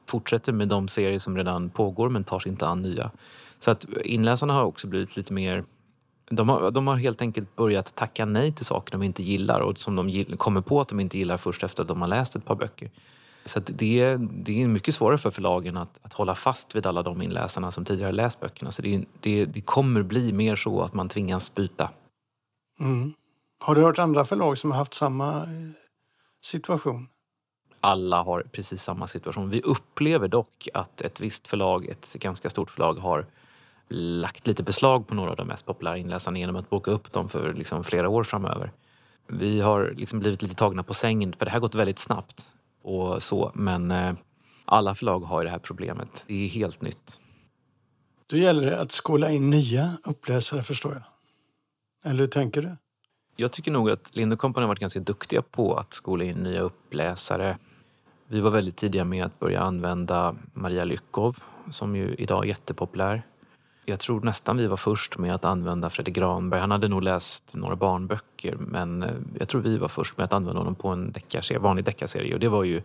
Fortsätter 0.08 0.54
med 0.54 0.68
de 0.68 0.88
serier 0.88 1.20
som 1.20 1.38
redan 1.38 1.70
pågår 1.70 2.10
men 2.10 2.24
tar 2.24 2.40
sig 2.40 2.52
inte 2.52 2.68
an 2.68 2.82
nya. 2.82 3.12
Så 3.64 3.72
att 3.72 3.86
inläsarna 4.04 4.54
har 4.54 4.64
också 4.64 4.88
blivit 4.88 5.18
lite 5.18 5.34
mer 5.34 5.64
de 6.32 6.50
har, 6.50 6.72
de 6.72 6.88
har 6.88 6.96
helt 6.96 7.22
enkelt 7.22 7.56
börjat 7.56 7.96
tacka 7.96 8.26
nej 8.26 8.52
till 8.52 8.66
saker 8.66 8.92
de 8.92 9.04
inte 9.04 9.24
gillar 9.24 9.60
och 9.60 9.80
som 9.80 9.96
de 9.96 10.26
kommer 10.38 10.62
på 10.62 10.82
att 10.82 10.88
de 10.88 11.00
inte 11.00 11.18
gillar 11.18 11.38
först 11.38 11.64
efter 11.64 11.82
att 11.82 11.88
de 11.88 12.02
har 12.02 12.08
läst 12.08 12.36
ett 12.36 12.46
par 12.46 12.56
böcker. 12.56 12.92
Så 13.46 13.60
det, 13.60 14.02
är, 14.02 14.18
det 14.18 14.64
är 14.64 14.68
mycket 14.68 14.96
svårare 14.96 15.18
för 15.18 15.32
förlagen 15.32 15.78
att, 15.78 16.00
att 16.02 16.14
hålla 16.14 16.36
fast 16.36 16.76
vid 16.76 16.86
alla 16.86 17.04
de 17.04 17.22
inläsarna 17.22 17.72
som 17.72 17.86
tidigare 17.86 18.12
läst 18.12 18.40
böckerna. 18.40 18.72
Så 18.72 18.82
det, 18.82 19.06
det, 19.20 19.46
det 19.46 19.62
kommer 19.62 20.04
bli 20.04 20.32
mer 20.32 20.56
så 20.56 20.82
att 20.82 20.94
man 20.94 21.10
tvingas 21.10 21.56
byta. 21.56 21.90
Mm. 22.80 23.14
Har 23.60 23.76
du 23.76 23.82
hört 23.82 24.00
andra 24.00 24.26
förlag 24.26 24.58
som 24.58 24.72
har 24.72 24.78
haft 24.78 24.94
samma 24.94 25.38
eh, 25.38 25.48
situation? 26.42 27.08
Alla 27.80 28.24
har 28.24 28.42
precis 28.52 28.84
samma 28.84 29.08
situation. 29.08 29.50
Vi 29.50 29.62
upplever 29.62 30.28
dock 30.28 30.68
att 30.74 31.02
ett 31.02 31.20
visst 31.20 31.48
förlag, 31.48 31.86
ett 31.86 32.14
ganska 32.14 32.50
stort 32.50 32.72
förlag, 32.72 32.94
har 32.94 33.26
lagt 33.94 34.48
lite 34.48 34.64
beslag 34.64 35.08
på 35.08 35.16
några 35.16 35.32
av 35.32 35.38
de 35.38 35.48
mest 35.48 35.66
populära 35.66 35.98
inläsarna 35.98 36.40
genom 36.40 36.56
att 36.56 36.70
boka 36.70 36.92
upp 36.92 37.12
dem 37.12 37.30
för 37.30 37.54
liksom 37.54 37.84
flera 37.84 38.10
år 38.10 38.24
framöver. 38.24 38.72
Vi 39.28 39.62
har 39.62 39.94
liksom 39.98 40.20
blivit 40.20 40.42
lite 40.42 40.56
tagna 40.56 40.84
på 40.84 40.94
sängen 40.94 41.34
för 41.34 41.46
det 41.46 41.52
här 41.52 41.56
har 41.56 41.62
gått 41.62 41.76
väldigt 41.76 42.00
snabbt 42.00 42.46
och 42.84 43.24
så. 43.24 43.52
Men 43.56 43.92
eh, 43.92 44.14
Alla 44.74 44.96
förlag 44.96 45.20
har 45.20 45.42
ju 45.42 45.46
det 45.46 45.52
här 45.52 45.60
problemet. 45.60 46.24
Det 46.28 46.46
är 46.46 46.50
helt 46.50 46.82
nytt. 46.82 47.20
Då 48.28 48.38
gäller 48.38 48.66
det 48.66 48.82
att 48.82 48.92
skola 48.92 49.32
in 49.32 49.50
nya 49.50 49.98
uppläsare 50.04 50.64
förstår 50.64 50.94
jag. 50.94 51.04
Eller 52.12 52.20
hur 52.20 52.28
tänker 52.28 52.62
du? 52.62 52.76
Jag 53.36 53.52
tycker 53.52 53.72
nog 53.72 53.90
att 53.90 54.16
Lind 54.16 54.40
Company 54.40 54.64
har 54.64 54.68
varit 54.68 54.80
ganska 54.80 55.00
duktiga 55.00 55.42
på 55.42 55.76
att 55.76 55.94
skola 55.94 56.24
in 56.24 56.38
nya 56.38 56.62
uppläsare. 56.62 57.58
Vi 58.28 58.40
var 58.40 58.52
väldigt 58.52 58.78
tidiga 58.78 59.04
med 59.04 59.26
att 59.26 59.40
börja 59.40 59.62
använda 59.62 60.36
Maria 60.54 60.84
Lyckov 60.84 61.38
som 61.72 61.96
ju 61.96 62.16
idag 62.16 62.44
är 62.44 62.48
jättepopulär. 62.48 63.24
Jag 63.86 64.00
tror 64.00 64.22
nästan 64.22 64.58
vi 64.58 64.68
var 64.68 64.78
först 64.78 65.18
med 65.18 65.36
att 65.36 65.46
använda 65.46 65.90
Fredrik 65.90 66.16
Granberg. 66.16 66.60
Han 66.60 66.72
hade 66.72 66.88
nog 66.88 67.04
läst 67.04 67.54
några 67.54 67.76
barnböcker 67.76 68.56
men 68.60 69.04
eh, 69.04 69.10
jag 69.40 69.48
tror 69.50 69.62
vi 69.62 69.78
var 69.78 69.88
först 69.88 70.18
med 70.18 70.26
att 70.26 70.34
använda 70.34 70.60
honom 70.60 70.76
på 70.76 70.88
en 70.88 71.12
deckarserie, 71.12 71.60
vanlig 71.60 71.86
deckarserie 71.86 72.34
och 72.34 72.40
det 72.40 72.50
var 72.50 72.64
ju 72.64 72.82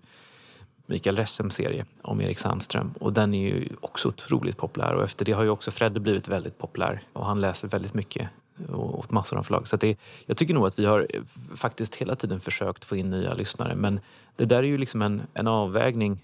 Mikael 0.87 1.17
Ressems 1.17 1.55
serie 1.55 1.85
om 2.03 2.21
Erik 2.21 2.39
Sandström. 2.39 2.95
Och 3.01 3.13
den 3.13 3.35
är 3.35 3.49
ju 3.49 3.69
också 3.81 4.09
otroligt 4.09 4.57
populär 4.57 4.95
och 4.95 5.05
efter 5.05 5.25
det 5.25 5.33
har 5.33 5.43
ju 5.43 5.51
också 5.51 5.71
Fredde 5.71 6.01
blivit 6.01 6.29
väldigt 6.29 6.59
populär 6.59 7.03
och 7.13 7.27
han 7.27 7.41
läser 7.41 7.69
väldigt 7.69 7.95
mycket 7.95 8.29
och 8.69 8.99
åt 8.99 9.11
massor 9.11 9.39
av 9.39 9.43
förlag. 9.43 9.69
Så 9.69 9.77
det, 9.77 9.99
jag 10.27 10.37
tycker 10.37 10.55
nog 10.55 10.67
att 10.67 10.79
vi 10.79 10.85
har 10.85 11.07
eh, 11.11 11.21
faktiskt 11.57 11.97
hela 11.97 12.17
tiden 12.17 12.41
försökt 12.41 12.85
få 12.85 12.97
in 12.97 13.11
nya 13.11 13.35
lyssnare 13.35 13.75
men 13.75 14.01
det 14.37 14.45
där 14.45 14.59
är 14.59 14.63
ju 14.63 14.79
liksom 14.79 15.03
en, 15.03 15.23
en 15.35 15.47
avvägning. 15.47 16.19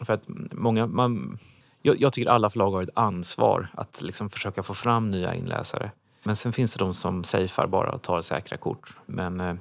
För 0.00 0.12
att 0.12 0.22
många, 0.52 0.86
man, 0.86 1.38
jag, 1.82 2.00
jag 2.00 2.12
tycker 2.12 2.30
alla 2.30 2.50
förlag 2.50 2.70
har 2.70 2.82
ett 2.82 2.88
ansvar 2.94 3.68
att 3.74 4.02
liksom 4.02 4.30
försöka 4.30 4.62
få 4.62 4.74
fram 4.74 5.10
nya 5.10 5.34
inläsare. 5.34 5.90
Men 6.22 6.36
sen 6.36 6.52
finns 6.52 6.72
det 6.74 6.84
de 6.84 6.94
som 6.94 7.24
safear 7.24 7.66
bara 7.66 7.90
och 7.90 8.02
tar 8.02 8.22
säkra 8.22 8.56
kort. 8.56 8.96
Men 9.06 9.40
eh, 9.40 9.54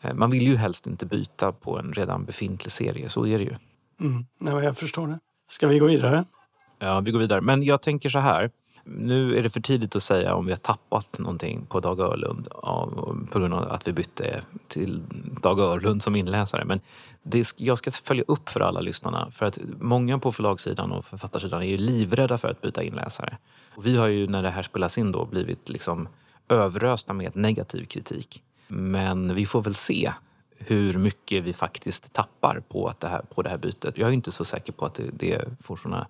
eh, 0.00 0.14
man 0.14 0.30
vill 0.30 0.46
ju 0.46 0.56
helst 0.56 0.86
inte 0.86 1.06
byta 1.06 1.52
på 1.52 1.78
en 1.78 1.92
redan 1.92 2.24
befintlig 2.24 2.72
serie, 2.72 3.08
så 3.08 3.26
är 3.26 3.38
det 3.38 3.44
ju. 3.44 3.54
Mm. 4.00 4.26
Nej, 4.38 4.64
jag 4.64 4.76
förstår 4.76 5.08
det. 5.08 5.18
Ska 5.50 5.68
vi 5.68 5.78
gå 5.78 5.86
vidare? 5.86 6.24
Ja, 6.78 7.00
vi 7.00 7.10
går 7.10 7.18
vidare. 7.18 7.40
Men 7.40 7.62
jag 7.62 7.82
tänker 7.82 8.08
så 8.08 8.18
här 8.18 8.50
nu 8.98 9.38
är 9.38 9.42
det 9.42 9.50
för 9.50 9.60
tidigt 9.60 9.96
att 9.96 10.02
säga 10.02 10.34
om 10.34 10.46
vi 10.46 10.52
har 10.52 10.58
tappat 10.58 11.18
någonting 11.18 11.66
på 11.66 11.80
Dag 11.80 12.00
Örlund 12.00 12.48
på 13.30 13.38
grund 13.38 13.54
av 13.54 13.72
att 13.72 13.88
vi 13.88 13.92
bytte 13.92 14.42
till 14.68 15.02
Dag 15.42 15.58
Örlund 15.58 16.02
som 16.02 16.16
inläsare. 16.16 16.64
Men 16.64 16.80
det, 17.22 17.54
jag 17.56 17.78
ska 17.78 17.90
följa 17.90 18.24
upp 18.28 18.48
för 18.48 18.60
alla 18.60 18.80
lyssnarna. 18.80 19.30
För 19.30 19.46
att 19.46 19.58
många 19.80 20.18
på 20.18 20.32
förlagssidan 20.32 20.92
och 20.92 21.04
författarsidan 21.04 21.62
är 21.62 21.66
ju 21.66 21.76
livrädda 21.76 22.38
för 22.38 22.48
att 22.48 22.60
byta 22.60 22.82
inläsare. 22.82 23.36
Och 23.74 23.86
vi 23.86 23.96
har 23.96 24.06
ju 24.06 24.26
när 24.26 24.42
det 24.42 24.50
här 24.50 24.62
spelas 24.62 24.98
in 24.98 25.12
då 25.12 25.24
blivit 25.24 25.68
liksom 25.68 26.08
överösta 26.48 27.12
med 27.12 27.36
negativ 27.36 27.84
kritik. 27.84 28.42
Men 28.68 29.34
vi 29.34 29.46
får 29.46 29.62
väl 29.62 29.74
se 29.74 30.12
hur 30.58 30.98
mycket 30.98 31.44
vi 31.44 31.52
faktiskt 31.52 32.12
tappar 32.12 32.62
på, 32.68 32.88
att 32.88 33.00
det 33.00 33.08
här, 33.08 33.22
på 33.34 33.42
det 33.42 33.50
här 33.50 33.58
bytet. 33.58 33.98
Jag 33.98 34.08
är 34.08 34.12
inte 34.12 34.32
så 34.32 34.44
säker 34.44 34.72
på 34.72 34.86
att 34.86 34.94
det, 34.94 35.10
det 35.12 35.44
får 35.62 35.76
såna 35.76 36.06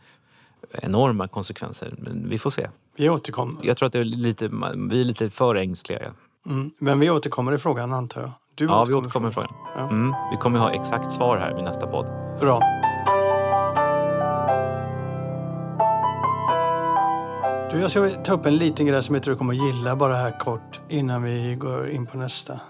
enorma 0.72 1.28
konsekvenser. 1.28 1.94
Men 1.98 2.28
vi 2.28 2.38
får 2.38 2.50
se. 2.50 2.68
Vi 2.96 3.10
återkommer. 3.10 3.60
Jag 3.64 3.76
tror 3.76 3.86
att 3.86 3.92
det 3.92 3.98
är 3.98 4.04
lite, 4.04 4.48
vi 4.90 5.00
är 5.00 5.04
lite 5.04 5.30
för 5.30 5.54
ängsliga. 5.54 6.00
Mm, 6.46 6.70
men 6.78 7.00
vi 7.00 7.10
återkommer 7.10 7.54
i 7.54 7.58
frågan 7.58 7.92
antar 7.92 8.20
jag? 8.20 8.30
Du 8.54 8.64
ja, 8.64 8.84
vi 8.84 8.94
återkommer 8.94 9.28
i 9.28 9.32
frågan. 9.32 9.54
Ja. 9.76 9.88
Mm, 9.90 10.14
vi 10.30 10.36
kommer 10.36 10.58
ha 10.58 10.70
exakt 10.70 11.12
svar 11.12 11.36
här 11.36 11.54
vid 11.54 11.64
nästa 11.64 11.86
podd. 11.86 12.06
Bra. 12.40 12.60
Du, 17.70 17.80
jag 17.80 17.90
ska 17.90 18.10
ta 18.10 18.32
upp 18.32 18.46
en 18.46 18.56
liten 18.56 18.86
grej 18.86 19.02
som 19.02 19.14
jag 19.14 19.24
tror 19.24 19.34
du 19.34 19.38
kommer 19.38 19.54
gilla 19.54 19.96
bara 19.96 20.14
här 20.14 20.38
kort 20.38 20.80
innan 20.88 21.22
vi 21.22 21.54
går 21.54 21.88
in 21.88 22.06
på 22.06 22.16
nästa. 22.16 22.60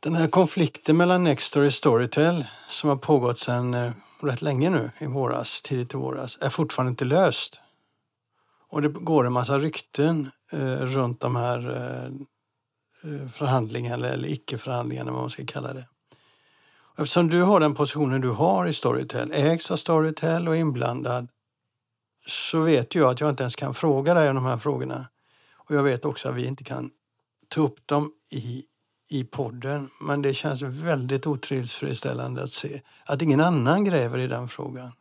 Den 0.00 0.14
här 0.14 0.28
konflikten 0.28 0.96
mellan 0.96 1.24
Nextory 1.24 1.68
och 1.68 1.72
Storytel 1.72 2.44
som 2.68 2.88
har 2.88 2.96
pågått 2.96 3.38
sedan 3.38 3.74
eh, 3.74 3.90
rätt 4.26 4.42
länge 4.42 4.70
nu, 4.70 4.90
i 4.98 5.06
våras, 5.06 5.62
tidigt 5.62 5.94
i 5.94 5.96
våras, 5.96 6.38
är 6.40 6.48
fortfarande 6.48 6.90
inte 6.90 7.04
löst. 7.04 7.60
Och 8.68 8.82
det 8.82 8.88
går 8.88 9.26
en 9.26 9.32
massa 9.32 9.58
rykten 9.58 10.30
eh, 10.52 10.76
runt 10.76 11.20
de 11.20 11.36
här 11.36 11.70
eh, 11.70 12.04
eh 13.12 13.28
förhandlingarna, 13.28 14.08
eller 14.08 14.28
icke-förhandlingarna, 14.28 15.12
vad 15.12 15.20
man 15.20 15.30
ska 15.30 15.46
kalla 15.46 15.72
det. 15.72 15.86
Eftersom 16.96 17.28
du 17.28 17.42
har 17.42 17.60
den 17.60 17.74
positionen 17.74 18.20
du 18.20 18.30
har 18.30 18.66
i 18.66 18.72
Storytel, 18.72 19.32
ägs 19.32 19.70
av 19.70 19.76
Storytel 19.76 20.48
och 20.48 20.56
inblandad, 20.56 21.28
så 22.26 22.60
vet 22.60 22.94
jag 22.94 23.10
att 23.10 23.20
jag 23.20 23.30
inte 23.30 23.42
ens 23.42 23.56
kan 23.56 23.74
fråga 23.74 24.14
dig 24.14 24.28
om 24.28 24.34
de 24.34 24.44
här 24.44 24.56
frågorna. 24.56 25.08
Och 25.56 25.74
jag 25.74 25.82
vet 25.82 26.04
också 26.04 26.28
att 26.28 26.34
vi 26.34 26.46
inte 26.46 26.64
kan 26.64 26.90
ta 27.48 27.60
upp 27.60 27.86
dem 27.86 28.12
i 28.30 28.64
i 29.12 29.24
podden. 29.24 29.90
Men 30.00 30.22
det 30.22 30.34
känns 30.34 30.62
väldigt 30.62 31.26
otillfredsställande 31.26 32.42
att 32.42 32.50
se 32.50 32.80
att 33.04 33.22
ingen 33.22 33.40
annan 33.40 33.84
gräver 33.84 34.18
i 34.18 34.26
den 34.26 34.48
frågan. 34.48 34.92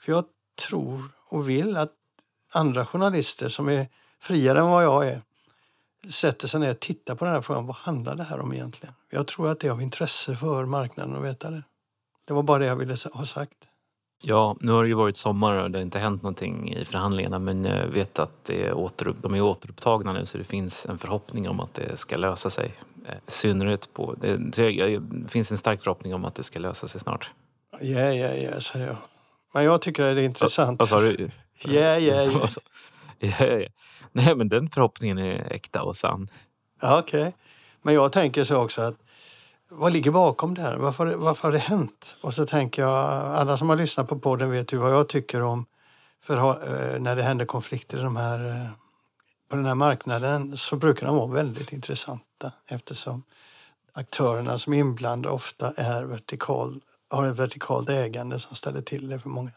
För 0.00 0.12
jag 0.12 0.24
tror 0.68 1.02
och 1.28 1.48
vill 1.48 1.76
att 1.76 1.92
andra 2.52 2.86
journalister 2.86 3.48
som 3.48 3.68
är 3.68 3.86
friare 4.20 4.58
än 4.58 4.70
vad 4.70 4.84
jag 4.84 5.08
är 5.08 5.22
sätter 6.10 6.48
sig 6.48 6.60
ner 6.60 6.70
och 6.70 6.80
tittar 6.80 7.14
på 7.14 7.24
den 7.24 7.34
här 7.34 7.42
frågan. 7.42 7.66
Vad 7.66 7.76
handlar 7.76 8.16
det 8.16 8.22
här 8.22 8.40
om 8.40 8.52
egentligen? 8.52 8.94
Jag 9.10 9.26
tror 9.26 9.48
att 9.48 9.60
det 9.60 9.66
är 9.66 9.72
av 9.72 9.82
intresse 9.82 10.36
för 10.36 10.64
marknaden 10.64 11.16
att 11.16 11.24
veta 11.24 11.50
det. 11.50 11.62
Det 12.26 12.34
var 12.34 12.42
bara 12.42 12.58
det 12.58 12.66
jag 12.66 12.76
ville 12.76 12.96
ha 13.12 13.26
sagt. 13.26 13.68
Ja, 14.22 14.56
nu 14.60 14.72
har 14.72 14.82
det 14.82 14.88
ju 14.88 14.94
varit 14.94 15.16
sommar 15.16 15.54
och 15.54 15.70
det 15.70 15.78
har 15.78 15.82
inte 15.82 15.98
hänt 15.98 16.22
någonting 16.22 16.74
i 16.74 16.84
förhandlingarna 16.84 17.38
men 17.38 17.64
jag 17.64 17.86
vet 17.86 18.18
att 18.18 18.44
det 18.44 18.66
är 18.66 18.72
återupp, 18.72 19.16
de 19.22 19.34
är 19.34 19.40
återupptagna 19.40 20.12
nu 20.12 20.26
så 20.26 20.38
det 20.38 20.44
finns 20.44 20.86
en 20.86 20.98
förhoppning 20.98 21.48
om 21.48 21.60
att 21.60 21.74
det 21.74 21.96
ska 21.96 22.16
lösa 22.16 22.50
sig. 22.50 22.74
Eh, 23.08 23.14
synnerhet 23.28 23.92
på... 23.92 24.14
Det, 24.14 25.28
finns 25.28 25.50
en 25.50 25.58
stark 25.58 25.82
förhoppning 25.82 26.14
om 26.14 26.24
att 26.24 26.34
det 26.34 26.42
ska 26.42 26.58
lösa 26.58 26.88
sig 26.88 27.00
snart. 27.00 27.30
Ja, 27.80 28.00
ja, 28.00 28.34
ja, 28.34 28.60
säger 28.60 28.86
jag. 28.86 28.96
Men 29.54 29.64
jag 29.64 29.82
tycker 29.82 30.04
att 30.04 30.16
det 30.16 30.22
är 30.22 30.24
intressant. 30.24 30.78
Vad 30.78 30.88
sa 30.88 31.00
du? 31.00 31.30
Ja, 31.64 31.98
ja, 31.98 32.48
ja. 33.18 33.68
Nej, 34.12 34.34
men 34.34 34.48
den 34.48 34.68
förhoppningen 34.68 35.18
är 35.18 35.52
äkta 35.52 35.82
och 35.82 35.96
sann. 35.96 36.30
Ja, 36.80 36.98
Okej. 36.98 37.20
Okay. 37.20 37.32
Men 37.82 37.94
jag 37.94 38.12
tänker 38.12 38.44
så 38.44 38.56
också 38.56 38.82
att 38.82 38.94
vad 39.68 39.92
ligger 39.92 40.10
bakom 40.10 40.54
det 40.54 40.62
här? 40.62 40.76
Varför, 40.76 41.06
varför 41.06 41.42
har 41.42 41.52
det 41.52 41.58
hänt? 41.58 42.16
Och 42.20 42.34
så 42.34 42.46
tänker 42.46 42.82
jag, 42.82 42.92
alla 43.34 43.56
som 43.56 43.68
har 43.68 43.76
lyssnat 43.76 44.08
på 44.08 44.18
podden 44.18 44.50
vet 44.50 44.72
ju 44.72 44.76
vad 44.76 44.92
jag 44.92 45.08
tycker 45.08 45.42
om 45.42 45.66
för 46.22 46.36
eh, 46.36 47.00
när 47.00 47.16
det 47.16 47.22
händer 47.22 47.44
konflikter 47.44 47.98
i 47.98 48.02
de 48.02 48.16
här, 48.16 48.48
eh, 48.48 48.70
på 49.50 49.56
den 49.56 49.66
här 49.66 49.74
marknaden 49.74 50.56
så 50.56 50.76
brukar 50.76 51.06
de 51.06 51.16
vara 51.16 51.32
väldigt 51.32 51.72
intressanta 52.36 52.52
eftersom 52.68 53.22
aktörerna 53.94 54.58
som 54.58 54.72
är 54.72 54.78
inblandade 54.78 55.34
ofta 55.34 55.72
är 55.76 56.04
vertikal, 56.04 56.80
har 57.10 57.26
ett 57.26 57.38
vertikalt 57.38 57.90
ägande 57.90 58.40
som 58.40 58.56
ställer 58.56 58.82
till 58.82 59.08
det 59.08 59.18
för 59.18 59.28
många. 59.28 59.52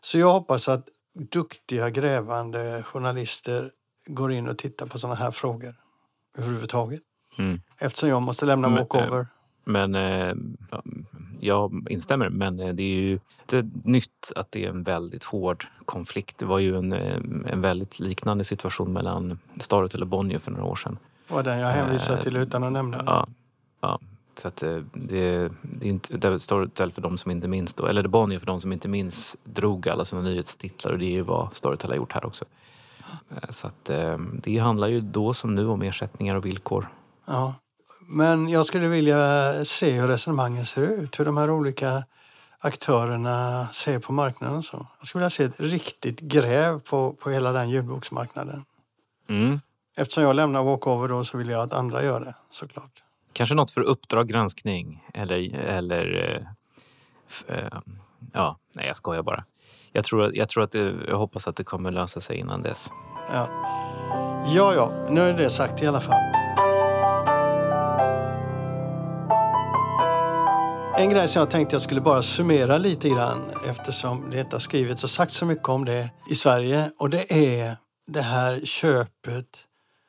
Så 0.00 0.18
jag 0.18 0.32
hoppas 0.32 0.68
att 0.68 0.88
duktiga 1.14 1.90
grävande 1.90 2.82
journalister 2.82 3.70
går 4.06 4.32
in 4.32 4.48
och 4.48 4.58
tittar 4.58 4.86
på 4.86 4.98
sådana 4.98 5.16
här 5.16 5.30
frågor 5.30 5.74
överhuvudtaget. 6.38 7.02
Mm. 7.38 7.60
Eftersom 7.78 8.08
jag 8.08 8.22
måste 8.22 8.46
lämna 8.46 8.68
walkover. 8.68 9.26
Men, 9.64 9.94
eh, 9.94 10.34
jag 11.40 11.86
instämmer, 11.90 12.30
men 12.30 12.60
eh, 12.60 12.74
det 12.74 12.82
är 12.82 12.96
ju 12.96 13.18
inte 13.42 13.70
nytt 13.84 14.32
att 14.36 14.52
det 14.52 14.64
är 14.64 14.68
en 14.68 14.82
väldigt 14.82 15.24
hård 15.24 15.66
konflikt. 15.84 16.38
Det 16.38 16.46
var 16.46 16.58
ju 16.58 16.76
en, 16.76 16.92
eh, 16.92 17.20
en 17.46 17.60
väldigt 17.60 18.00
liknande 18.00 18.44
situation 18.44 18.92
mellan 18.92 19.38
Storytel 19.60 20.02
och 20.02 20.08
Bonnier 20.08 20.38
för 20.38 20.50
några 20.50 20.64
år 20.64 20.76
sedan. 20.76 20.98
Var 21.28 21.42
den 21.42 21.58
jag 21.58 21.68
hänvisade 21.68 22.22
till 22.22 22.36
utan 22.36 22.64
att 22.64 22.72
nämna 22.72 22.96
den. 22.96 23.06
Ja, 23.06 23.26
ja. 23.80 23.98
Så 24.36 24.48
att 24.48 24.56
det, 24.56 24.84
det 24.92 25.18
är 25.18 25.50
inte, 25.82 26.16
det 26.16 26.28
är 26.28 26.38
Storytel 26.38 26.92
för 26.92 27.02
de 27.02 27.18
som 27.18 27.30
inte 27.30 27.48
minns, 27.48 27.74
då, 27.74 27.86
eller 27.86 28.02
det 28.02 28.08
Bonnier 28.08 28.38
för 28.38 28.46
de 28.46 28.60
som 28.60 28.72
inte 28.72 28.88
minns, 28.88 29.36
drog 29.44 29.88
alla 29.88 30.04
sina 30.04 30.22
nyhetstitlar 30.22 30.92
och 30.92 30.98
det 30.98 31.04
är 31.04 31.10
ju 31.10 31.22
vad 31.22 31.56
Storytel 31.56 31.90
har 31.90 31.96
gjort 31.96 32.12
här 32.12 32.26
också. 32.26 32.44
Så 33.50 33.66
att 33.66 33.90
det 34.42 34.58
handlar 34.58 34.88
ju 34.88 35.00
då 35.00 35.34
som 35.34 35.54
nu 35.54 35.66
om 35.66 35.82
ersättningar 35.82 36.34
och 36.34 36.46
villkor. 36.46 36.88
Ja. 37.26 37.54
Men 38.00 38.48
jag 38.48 38.66
skulle 38.66 38.88
vilja 38.88 39.64
se 39.64 39.92
hur 40.00 40.08
resonemangen 40.08 40.66
ser 40.66 40.82
ut, 40.82 41.20
hur 41.20 41.24
de 41.24 41.36
här 41.36 41.50
olika 41.50 42.04
aktörerna 42.58 43.68
ser 43.72 43.98
på 43.98 44.12
marknaden. 44.12 44.62
så. 44.62 44.86
Jag 44.98 45.08
skulle 45.08 45.20
vilja 45.20 45.30
se 45.30 45.44
ett 45.44 45.60
riktigt 45.60 46.20
gräv 46.20 46.80
på, 46.80 47.12
på 47.12 47.30
hela 47.30 47.52
den 47.52 47.70
ljudboksmarknaden. 47.70 48.64
Mm. 49.28 49.60
Eftersom 49.96 50.22
jag 50.22 50.36
lämnar 50.36 50.64
walkover 50.64 51.08
då 51.08 51.24
så 51.24 51.38
vill 51.38 51.48
jag 51.48 51.62
att 51.62 51.72
andra 51.72 52.02
gör 52.02 52.20
det 52.20 52.34
såklart. 52.50 53.02
Kanske 53.32 53.54
något 53.54 53.70
för 53.70 53.80
Uppdrag 53.80 54.28
granskning 54.28 55.08
eller, 55.14 55.56
eller 55.56 56.38
äh, 57.48 57.56
ja, 58.32 58.58
nej 58.72 58.86
jag 58.86 58.96
skojar 58.96 59.22
bara. 59.22 59.44
Jag, 59.92 60.04
tror, 60.04 60.36
jag, 60.36 60.48
tror 60.48 60.64
att 60.64 60.72
det, 60.72 60.94
jag 61.08 61.18
hoppas 61.18 61.46
att 61.46 61.56
det 61.56 61.64
kommer 61.64 61.90
lösa 61.90 62.20
sig 62.20 62.36
innan 62.36 62.62
dess. 62.62 62.88
Ja, 63.32 63.48
ja, 64.46 64.74
ja 64.74 65.06
nu 65.10 65.20
är 65.20 65.34
det 65.34 65.50
sagt 65.50 65.82
i 65.82 65.86
alla 65.86 66.00
fall. 66.00 66.22
En 70.98 71.10
grej 71.10 71.28
som 71.28 71.40
jag 71.40 71.50
tänkte 71.50 71.74
jag 71.74 71.82
skulle 71.82 72.00
bara 72.00 72.22
summera 72.22 72.78
lite 72.78 73.08
grann 73.08 73.50
eftersom 73.68 74.30
det 74.30 74.40
inte 74.40 74.56
har 74.56 74.60
skrivits 74.60 75.04
och 75.04 75.10
sagt 75.10 75.32
så 75.32 75.46
mycket 75.46 75.68
om 75.68 75.84
det 75.84 76.10
i 76.30 76.34
Sverige 76.34 76.90
och 76.98 77.10
det 77.10 77.32
är 77.32 77.76
det 78.06 78.22
här 78.22 78.60
köpet 78.64 79.46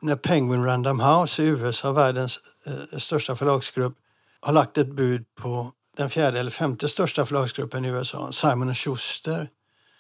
när 0.03 0.15
Penguin 0.15 0.63
Random 0.63 0.99
House 0.99 1.43
i 1.43 1.45
USA, 1.45 1.91
världens 1.91 2.39
eh, 2.65 2.99
största 2.99 3.35
förlagsgrupp, 3.35 3.93
har 4.39 4.53
lagt 4.53 4.77
ett 4.77 4.87
bud 4.87 5.25
på 5.35 5.71
den 5.97 6.09
fjärde 6.09 6.39
eller 6.39 6.51
femte 6.51 6.89
största 6.89 7.25
förlagsgruppen 7.25 7.85
i 7.85 7.87
USA, 7.87 8.31
Simon 8.31 8.75
Schuster. 8.75 9.49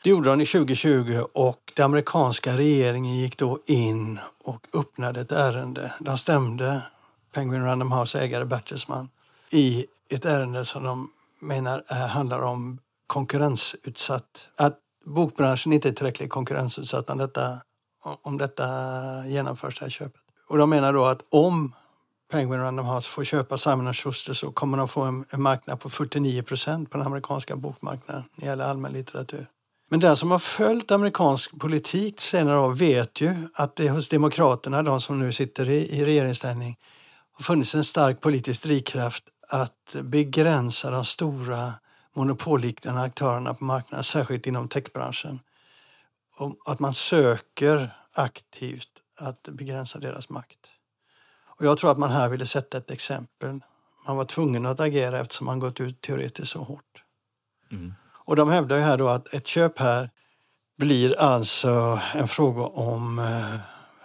Det 0.03 0.09
gjorde 0.09 0.29
de 0.29 0.41
i 0.41 0.45
2020 0.45 1.23
och 1.33 1.73
den 1.75 1.85
amerikanska 1.85 2.57
regeringen 2.57 3.15
gick 3.15 3.37
då 3.37 3.59
in 3.65 4.19
och 4.43 4.67
öppnade 4.73 5.21
ett 5.21 5.31
ärende. 5.31 5.93
De 5.99 6.17
stämde 6.17 6.81
Penguin 7.33 7.65
Random 7.65 7.91
House 7.91 8.19
ägare 8.19 8.45
Bertelsmann 8.45 9.09
i 9.49 9.85
ett 10.09 10.25
ärende 10.25 10.65
som 10.65 10.83
de 10.83 11.09
menar 11.39 11.83
är, 11.87 12.07
handlar 12.07 12.41
om 12.41 12.79
konkurrensutsatt. 13.07 14.47
Att 14.57 14.79
bokbranschen 15.05 15.73
inte 15.73 15.89
är 15.89 15.93
tillräckligt 15.93 16.29
konkurrensutsatt 16.29 17.09
om 17.09 17.17
detta, 17.17 17.61
om 18.21 18.37
detta 18.37 18.63
genomförs, 19.27 19.79
det 19.79 19.85
här 19.85 19.89
köpet. 19.89 20.21
Och 20.47 20.57
de 20.57 20.69
menar 20.69 20.93
då 20.93 21.05
att 21.05 21.21
om 21.29 21.73
Penguin 22.31 22.61
Random 22.61 22.85
House 22.85 23.09
får 23.09 23.23
köpa 23.23 23.57
Simon 23.57 23.93
Schuster 23.93 24.33
så 24.33 24.51
kommer 24.51 24.77
de 24.77 24.87
få 24.87 25.01
en, 25.01 25.25
en 25.29 25.41
marknad 25.41 25.79
på 25.79 25.89
49 25.89 26.41
procent 26.41 26.91
på 26.91 26.97
den 26.97 27.07
amerikanska 27.07 27.55
bokmarknaden 27.55 28.23
när 28.35 28.45
det 28.45 28.49
gäller 28.49 28.65
allmän 28.65 28.91
litteratur. 28.91 29.47
Men 29.89 29.99
den 29.99 30.17
som 30.17 30.31
har 30.31 30.39
följt 30.39 30.91
amerikansk 30.91 31.59
politik 31.59 32.21
senare 32.21 32.59
år 32.59 32.73
vet 32.73 33.21
ju 33.21 33.35
att 33.53 33.75
det 33.75 33.89
hos 33.89 34.09
Demokraterna, 34.09 34.83
de 34.83 35.01
som 35.01 35.19
nu 35.19 35.31
sitter 35.31 35.69
i, 35.69 35.99
i 35.99 36.05
regeringsställning, 36.05 36.77
har 37.33 37.43
funnits 37.43 37.75
en 37.75 37.83
stark 37.83 38.21
politisk 38.21 38.63
drivkraft 38.63 39.23
att 39.49 39.95
begränsa 40.03 40.91
de 40.91 41.05
stora 41.05 41.73
monopolliknande 42.15 43.01
aktörerna 43.01 43.53
på 43.53 43.63
marknaden, 43.63 44.03
särskilt 44.03 44.47
inom 44.47 44.67
techbranschen. 44.67 45.39
Att 46.65 46.79
man 46.79 46.93
söker 46.93 47.95
aktivt 48.13 48.89
att 49.19 49.43
begränsa 49.43 49.99
deras 49.99 50.29
makt. 50.29 50.59
Och 51.45 51.65
jag 51.65 51.77
tror 51.77 51.91
att 51.91 51.97
man 51.97 52.11
här 52.11 52.29
ville 52.29 52.45
sätta 52.45 52.77
ett 52.77 52.91
exempel. 52.91 53.59
Man 54.07 54.17
var 54.17 54.25
tvungen 54.25 54.65
att 54.65 54.79
agera 54.79 55.19
eftersom 55.19 55.45
man 55.45 55.59
gått 55.59 55.79
ut 55.79 56.01
teoretiskt 56.01 56.51
så 56.51 56.63
hårt. 56.63 57.03
Mm. 57.71 57.93
Och 58.25 58.35
de 58.35 58.49
hävdar 58.49 58.77
ju 58.77 58.83
här 58.83 58.97
då 58.97 59.07
att 59.07 59.33
ett 59.33 59.47
köp 59.47 59.79
här 59.79 60.09
blir 60.77 61.19
alltså 61.19 61.99
en 62.13 62.27
fråga 62.27 62.63
om 62.63 63.19
eh, 63.19 63.59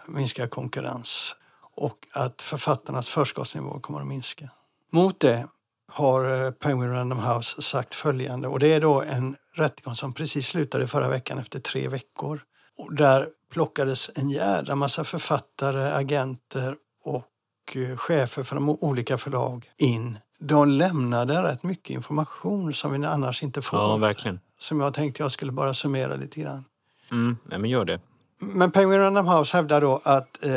minskad 0.06 0.50
konkurrens 0.50 1.36
och 1.74 2.06
att 2.12 2.42
författarnas 2.42 3.08
förskottsnivå 3.08 3.80
kommer 3.80 4.00
att 4.00 4.06
minska. 4.06 4.50
Mot 4.90 5.20
det 5.20 5.48
har 5.88 6.44
eh, 6.44 6.50
Penguin 6.50 6.92
Random 6.92 7.18
House 7.18 7.62
sagt 7.62 7.94
följande 7.94 8.48
och 8.48 8.58
det 8.58 8.72
är 8.72 8.80
då 8.80 9.02
en 9.02 9.36
rättegång 9.54 9.96
som 9.96 10.12
precis 10.12 10.46
slutade 10.46 10.86
förra 10.86 11.08
veckan 11.08 11.38
efter 11.38 11.60
tre 11.60 11.88
veckor. 11.88 12.40
Och 12.76 12.94
där 12.94 13.28
plockades 13.52 14.10
en 14.14 14.30
jädra 14.30 14.74
massa 14.74 15.04
författare, 15.04 15.92
agenter 15.92 16.76
och 17.04 17.76
eh, 17.76 17.96
chefer 17.96 18.42
för 18.42 18.54
de 18.54 18.68
olika 18.68 19.18
förlag 19.18 19.70
in. 19.76 20.18
De 20.38 20.68
lämnade 20.68 21.42
rätt 21.42 21.62
mycket 21.62 21.90
information 21.90 22.74
som 22.74 22.92
vi 22.92 23.06
annars 23.06 23.42
inte 23.42 23.62
får. 23.62 23.78
Ja, 23.78 23.96
verkligen. 23.96 24.40
Som 24.58 24.80
jag 24.80 24.94
tänkte 24.94 25.22
jag 25.22 25.32
skulle 25.32 25.52
bara 25.52 25.74
summera 25.74 26.16
lite 26.16 26.40
grann. 26.40 26.64
Mm, 27.10 27.36
nej, 27.44 27.58
men 27.58 27.70
gör 27.70 27.84
det. 27.84 28.00
Men 28.40 28.70
Penguin 28.70 29.00
Random 29.00 29.26
House 29.26 29.56
hävdar 29.56 29.80
då 29.80 30.00
att 30.04 30.44
eh, 30.44 30.50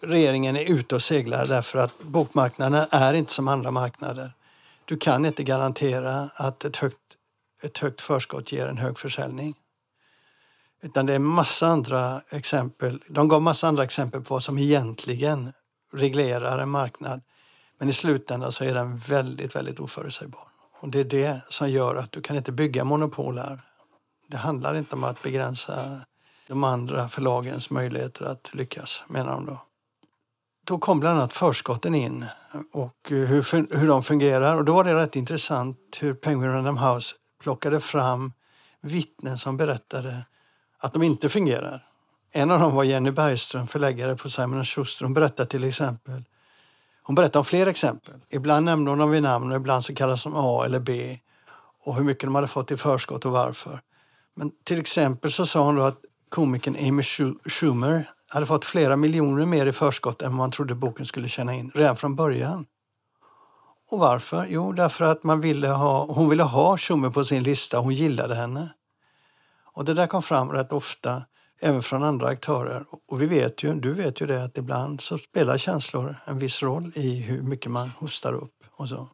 regeringen 0.00 0.56
är 0.56 0.70
ute 0.70 0.94
och 0.94 1.02
seglar 1.02 1.46
därför 1.46 1.78
att 1.78 1.98
bokmarknaden 2.02 2.86
är 2.90 3.14
inte 3.14 3.32
som 3.32 3.48
andra 3.48 3.70
marknader. 3.70 4.32
Du 4.88 4.96
kan 4.96 5.26
inte 5.26 5.42
garantera 5.42 6.30
att 6.34 6.64
ett 6.64 6.76
högt, 6.76 6.96
ett 7.62 7.78
högt 7.78 8.00
förskott 8.00 8.52
ger 8.52 8.66
en 8.66 8.78
hög 8.78 8.98
försäljning. 8.98 9.54
Utan 10.82 11.06
det 11.06 11.14
är 11.14 11.18
massa 11.18 11.66
andra 11.66 12.22
exempel. 12.30 13.02
De 13.08 13.28
gav 13.28 13.42
massa 13.42 13.68
andra 13.68 13.84
exempel 13.84 14.22
på 14.22 14.34
vad 14.34 14.42
som 14.42 14.58
egentligen 14.58 15.52
reglerar 15.92 16.58
en 16.58 16.70
marknad. 16.70 17.20
Men 17.78 17.88
i 17.88 17.92
slutändan 17.92 18.52
så 18.52 18.64
är 18.64 18.74
den 18.74 18.98
väldigt, 18.98 19.56
väldigt 19.56 19.80
oförutsägbar. 19.80 20.48
Och 20.80 20.88
det 20.88 21.00
är 21.00 21.04
det 21.04 21.40
som 21.48 21.70
gör 21.70 21.96
att 21.96 22.12
du 22.12 22.22
kan 22.22 22.36
inte 22.36 22.52
bygga 22.52 22.84
monopol 22.84 23.38
här. 23.38 23.60
Det 24.28 24.36
handlar 24.36 24.74
inte 24.74 24.94
om 24.94 25.04
att 25.04 25.22
begränsa 25.22 26.00
de 26.48 26.64
andra 26.64 27.08
förlagens 27.08 27.70
möjligheter 27.70 28.24
att 28.24 28.54
lyckas, 28.54 29.02
menar 29.08 29.32
de 29.32 29.46
då. 29.46 29.65
Då 30.66 30.78
kom 30.78 31.00
bland 31.00 31.18
annat 31.18 31.32
förskotten 31.32 31.94
in 31.94 32.24
och 32.72 33.12
eh, 33.12 33.16
hur, 33.16 33.76
hur 33.76 33.88
de 33.88 34.02
fungerar. 34.02 34.56
Och 34.56 34.64
då 34.64 34.74
var 34.74 34.84
det 34.84 34.94
rätt 34.94 35.16
intressant 35.16 35.78
hur 36.00 36.14
Penguin 36.14 36.52
Random 36.52 36.78
House 36.78 37.14
plockade 37.42 37.80
fram 37.80 38.32
vittnen 38.80 39.38
som 39.38 39.56
berättade 39.56 40.24
att 40.78 40.92
de 40.92 41.02
inte 41.02 41.28
fungerar. 41.28 41.86
En 42.32 42.50
av 42.50 42.60
dem 42.60 42.74
var 42.74 42.84
Jenny 42.84 43.10
Bergström, 43.10 43.66
förläggare 43.66 44.16
på 44.16 44.30
Simon 44.30 44.64
Schuster. 44.64 45.04
Hon 45.04 45.14
berättade 45.14 45.48
till 45.48 45.64
exempel 45.64 46.24
hon 47.06 47.14
berättade 47.14 47.38
om 47.38 47.44
fler 47.44 47.66
exempel. 47.66 48.14
Ibland 48.28 48.66
nämnde 48.66 48.90
hon 48.90 48.98
dem 48.98 49.10
vid 49.10 49.22
namn 49.22 49.50
och 49.50 49.56
ibland 49.56 49.84
så 49.84 49.94
kallas 49.94 50.22
de 50.22 50.32
A 50.36 50.62
eller 50.64 50.80
B 50.80 51.18
och 51.84 51.94
hur 51.94 52.04
mycket 52.04 52.24
de 52.24 52.34
hade 52.34 52.48
fått 52.48 52.70
i 52.70 52.76
förskott 52.76 53.26
och 53.26 53.32
varför. 53.32 53.80
Men 54.34 54.50
till 54.64 54.80
exempel 54.80 55.32
så 55.32 55.46
sa 55.46 55.64
hon 55.64 55.76
då 55.76 55.82
att 55.82 56.00
komikern 56.28 56.76
Amy 56.88 57.02
Schumer 57.02 58.10
hade 58.28 58.46
fått 58.46 58.64
flera 58.64 58.96
miljoner 58.96 59.46
mer 59.46 59.66
i 59.66 59.72
förskott 59.72 60.22
än 60.22 60.34
man 60.34 60.50
trodde 60.50 60.74
boken 60.74 61.06
skulle 61.06 61.28
tjäna 61.28 61.54
in 61.54 61.70
redan 61.74 61.96
från 61.96 62.16
början. 62.16 62.66
Och 63.90 63.98
varför? 63.98 64.46
Jo, 64.50 64.72
därför 64.72 65.04
att 65.04 65.24
man 65.24 65.40
ville 65.40 65.68
ha, 65.68 66.06
hon 66.06 66.28
ville 66.28 66.42
ha 66.42 66.78
Schumer 66.78 67.10
på 67.10 67.24
sin 67.24 67.42
lista. 67.42 67.78
Hon 67.78 67.94
gillade 67.94 68.34
henne. 68.34 68.68
Och 69.64 69.84
det 69.84 69.94
där 69.94 70.06
kom 70.06 70.22
fram 70.22 70.52
rätt 70.52 70.72
ofta, 70.72 71.22
även 71.60 71.82
från 71.82 72.02
andra 72.02 72.28
aktörer. 72.28 72.84
Och 73.08 73.22
vi 73.22 73.26
vet 73.26 73.62
ju, 73.62 73.74
du 73.74 73.92
vet 73.92 74.20
ju 74.20 74.26
det, 74.26 74.44
att 74.44 74.58
ibland 74.58 75.00
så 75.00 75.18
spelar 75.18 75.58
känslor 75.58 76.16
en 76.24 76.38
viss 76.38 76.62
roll 76.62 76.92
i 76.94 77.20
hur 77.20 77.42
mycket 77.42 77.70
man 77.70 77.88
hostar 77.88 78.32
upp 78.32 78.54
och 78.70 78.88
så. 78.88 79.08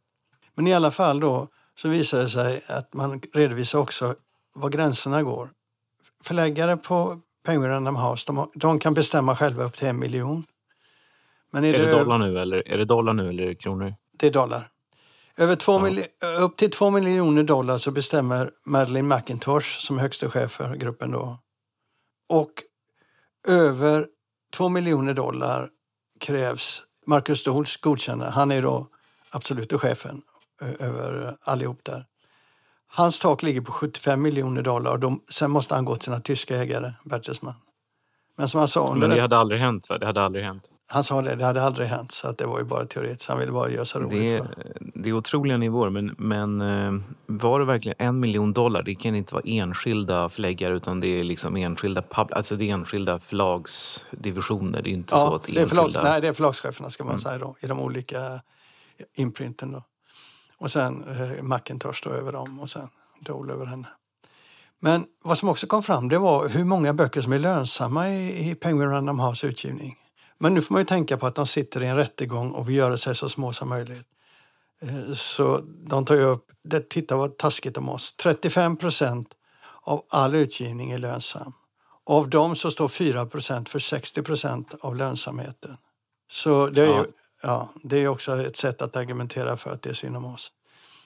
Men 0.54 0.66
i 0.66 0.74
alla 0.74 0.90
fall 0.90 1.20
då 1.20 1.48
så 1.76 1.88
visar 1.88 2.18
det 2.18 2.28
sig 2.28 2.62
att 2.68 2.94
man 2.94 3.20
redovisar 3.32 3.78
också 3.78 4.14
var 4.54 4.68
gränserna 4.68 5.22
går 5.22 5.50
förläggare 6.24 6.76
på 6.76 7.20
Penguin 7.44 7.70
Random 7.70 7.96
House, 7.96 8.24
de, 8.26 8.50
de, 8.54 8.78
kan 8.78 8.94
bestämma 8.94 9.36
själva 9.36 9.64
upp 9.64 9.74
till 9.74 9.88
en 9.88 9.98
miljon. 9.98 10.44
Men 11.50 11.64
är, 11.64 11.74
är 11.74 11.78
det, 11.78 11.84
det 11.84 11.90
dollar 11.90 12.18
nu 12.18 12.38
eller 12.38 12.68
är 12.68 12.78
det 12.78 12.84
dollar 12.84 13.12
nu 13.12 13.28
eller 13.28 13.54
kronor? 13.54 13.94
Det 14.18 14.26
är 14.26 14.30
dollar. 14.30 14.68
Över 15.36 15.56
två 15.56 15.88
ja. 16.20 16.28
upp 16.28 16.56
till 16.56 16.70
två 16.70 16.90
miljoner 16.90 17.42
dollar 17.42 17.78
så 17.78 17.90
bestämmer 17.90 18.50
Madeleine 18.66 19.16
McIntosh 19.16 19.78
som 19.78 19.98
högsta 19.98 20.30
chef 20.30 20.50
för 20.50 20.74
gruppen 20.76 21.10
då. 21.10 21.38
Och 22.28 22.52
över 23.48 24.06
två 24.56 24.68
miljoner 24.68 25.14
dollar 25.14 25.70
krävs 26.20 26.82
Marcus 27.06 27.40
Stoltz 27.40 27.76
godkännande. 27.76 28.32
Han 28.32 28.52
är 28.52 28.62
då 28.62 28.88
absoluta 29.30 29.78
chefen 29.78 30.22
över 30.78 31.36
allihop 31.40 31.84
där. 31.84 32.06
Hans 32.94 33.18
tak 33.18 33.42
ligger 33.42 33.60
på 33.60 33.72
75 33.72 34.22
miljoner 34.22 34.62
dollar 34.62 34.92
och 34.92 35.00
de, 35.00 35.22
sen 35.30 35.50
måste 35.50 35.74
han 35.74 35.84
gå 35.84 35.94
till 35.94 36.04
sina 36.04 36.20
tyska 36.20 36.56
ägare, 36.56 36.92
Bertelsmann. 37.04 37.54
Men 38.36 38.48
som 38.48 38.58
han 38.58 38.68
sa... 38.68 38.94
Men 38.94 39.10
det 39.10 39.20
hade 39.20 39.36
aldrig 39.36 39.60
hänt 39.60 39.88
va? 39.88 39.98
Det 39.98 40.06
hade 40.06 40.22
aldrig 40.22 40.44
hänt. 40.44 40.68
Han 40.86 41.04
sa 41.04 41.22
det, 41.22 41.34
det 41.34 41.44
hade 41.44 41.62
aldrig 41.62 41.88
hänt. 41.88 42.12
Så 42.12 42.28
att 42.28 42.38
det 42.38 42.46
var 42.46 42.58
ju 42.58 42.64
bara 42.64 42.84
teoretiskt. 42.84 43.28
Han 43.28 43.38
ville 43.38 43.52
bara 43.52 43.70
göra 43.70 43.84
så 43.84 43.98
roligt. 43.98 44.20
Det 44.20 44.36
är, 44.36 44.46
det 44.94 45.08
är 45.08 45.12
otroliga 45.12 45.56
nivåer. 45.56 45.90
Men, 45.90 46.14
men 46.18 46.60
eh, 46.60 47.02
var 47.26 47.58
det 47.58 47.64
verkligen 47.64 47.96
en 47.98 48.20
miljon 48.20 48.52
dollar? 48.52 48.82
Det 48.82 48.94
kan 48.94 49.14
inte 49.14 49.34
vara 49.34 49.44
enskilda 49.46 50.28
förläggare 50.28 50.76
utan 50.76 51.00
det 51.00 51.06
är 51.06 51.24
liksom 51.24 51.56
enskilda, 51.56 52.02
pub, 52.02 52.28
alltså 52.32 52.56
det 52.56 52.64
är 52.64 52.74
enskilda 52.74 53.18
förlagsdivisioner. 53.18 54.82
Det 54.82 54.90
är 54.90 54.92
inte 54.92 55.14
ja, 55.14 55.18
så 55.18 55.34
att 55.34 55.48
enskilda... 55.48 55.60
det 55.60 55.66
är 55.66 55.68
förlags, 55.68 55.98
nej, 56.02 56.20
det 56.20 56.28
är 56.28 56.32
förlagscheferna 56.32 56.90
ska 56.90 57.04
man 57.04 57.12
mm. 57.12 57.20
säga 57.20 57.38
då, 57.38 57.56
i 57.60 57.66
de 57.66 57.80
olika 57.80 58.40
imprinten. 59.16 59.72
Då. 59.72 59.82
Och 60.62 60.70
sen 60.70 61.04
eh, 61.08 61.42
Macintosh 61.42 62.00
då 62.04 62.10
över 62.10 62.32
dem 62.32 62.60
och 62.60 62.70
sen 62.70 62.88
Dole 63.20 63.52
över 63.52 63.66
henne. 63.66 63.88
Men 64.80 65.04
vad 65.22 65.38
som 65.38 65.48
också 65.48 65.66
kom 65.66 65.82
fram 65.82 66.08
det 66.08 66.18
var 66.18 66.48
hur 66.48 66.64
många 66.64 66.94
böcker 66.94 67.20
som 67.20 67.32
är 67.32 67.38
lönsamma 67.38 68.10
i, 68.10 68.50
i 68.50 68.54
Penguin 68.54 68.90
Random 68.90 69.20
House 69.20 69.46
utgivning. 69.46 69.96
Men 70.38 70.54
nu 70.54 70.62
får 70.62 70.74
man 70.74 70.80
ju 70.80 70.86
tänka 70.86 71.16
på 71.16 71.26
att 71.26 71.34
de 71.34 71.46
sitter 71.46 71.82
i 71.82 71.86
en 71.86 71.96
rättegång 71.96 72.50
och 72.50 72.68
vill 72.68 72.76
göra 72.76 72.96
sig 72.96 73.16
så 73.16 73.28
små 73.28 73.52
som 73.52 73.68
möjligt. 73.68 74.06
Eh, 74.82 75.14
så 75.14 75.60
de 75.64 76.04
tar 76.04 76.14
ju 76.14 76.22
upp, 76.22 76.46
det, 76.64 76.88
titta 76.88 77.16
vad 77.16 77.38
taskigt 77.38 77.76
om 77.76 77.88
oss, 77.88 78.16
35 78.16 78.76
procent 78.76 79.28
av 79.82 80.04
all 80.10 80.34
utgivning 80.34 80.90
är 80.90 80.98
lönsam. 80.98 81.52
Av 82.06 82.30
dem 82.30 82.56
så 82.56 82.70
står 82.70 82.88
4 82.88 83.26
procent 83.26 83.68
för 83.68 83.78
60 83.78 84.22
procent 84.22 84.74
av 84.80 84.96
lönsamheten. 84.96 85.76
Så 86.30 86.66
det 86.66 86.82
är, 86.82 86.96
ja 86.96 87.04
ja. 87.42 87.68
det 87.82 87.96
är 88.04 88.08
också 88.08 88.40
ett 88.40 88.56
sätt 88.56 88.82
att 88.82 88.96
argumentera 88.96 89.56
för 89.56 89.72
att 89.72 89.82
det 89.82 89.90
är 89.90 89.94
synd 89.94 90.16
om 90.16 90.24
oss. 90.24 90.52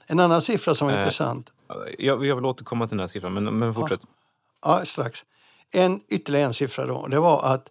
En 0.07 0.21
annan 0.21 0.43
siffra 0.43 0.75
som 0.75 0.89
är 0.89 0.93
äh, 0.93 0.99
intressant. 0.99 1.53
Jag, 1.99 2.25
jag, 2.25 2.37
vill 2.37 2.45
återkomma 2.45 2.89
till 2.89 2.97
den 2.97 3.01
här 3.01 3.09
siffran, 3.09 3.35
men, 3.35 3.59
men 3.59 3.75
fortsätt. 3.75 4.01
Ja, 4.63 4.79
ja, 4.79 4.85
strax. 4.85 5.25
En, 5.71 6.01
ytterligare 6.09 6.47
en 6.47 6.55
siffra 6.55 6.87
då. 6.87 7.07
Det 7.07 7.19
var 7.19 7.43
att 7.43 7.69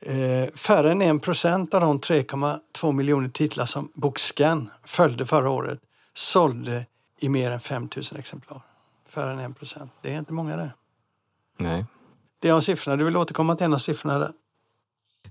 eh, 0.00 0.54
färre 0.54 0.90
än 0.90 1.02
en 1.02 1.20
procent 1.20 1.74
av 1.74 1.80
de 1.80 2.00
3,2 2.00 2.92
miljoner 2.92 3.28
titlar 3.28 3.66
som 3.66 3.92
Bokscan 3.94 4.70
följde 4.84 5.26
förra 5.26 5.50
året 5.50 5.80
sålde 6.14 6.86
i 7.20 7.28
mer 7.28 7.50
än 7.50 7.60
5 7.60 7.88
000 7.96 8.04
exemplar. 8.18 8.60
Färre 9.08 9.32
än 9.32 9.38
en 9.38 9.54
procent. 9.54 9.92
Det 10.02 10.14
är 10.14 10.18
inte 10.18 10.32
många 10.32 10.56
det. 10.56 10.72
Nej. 11.58 11.86
Det 12.38 12.48
är 12.48 12.60
siffrorna. 12.60 12.96
Du 12.96 13.04
vill 13.04 13.16
återkomma 13.16 13.56
till 13.56 13.64
en 13.64 13.74
av 13.74 13.78
siffrorna 13.78 14.18
där? 14.18 14.32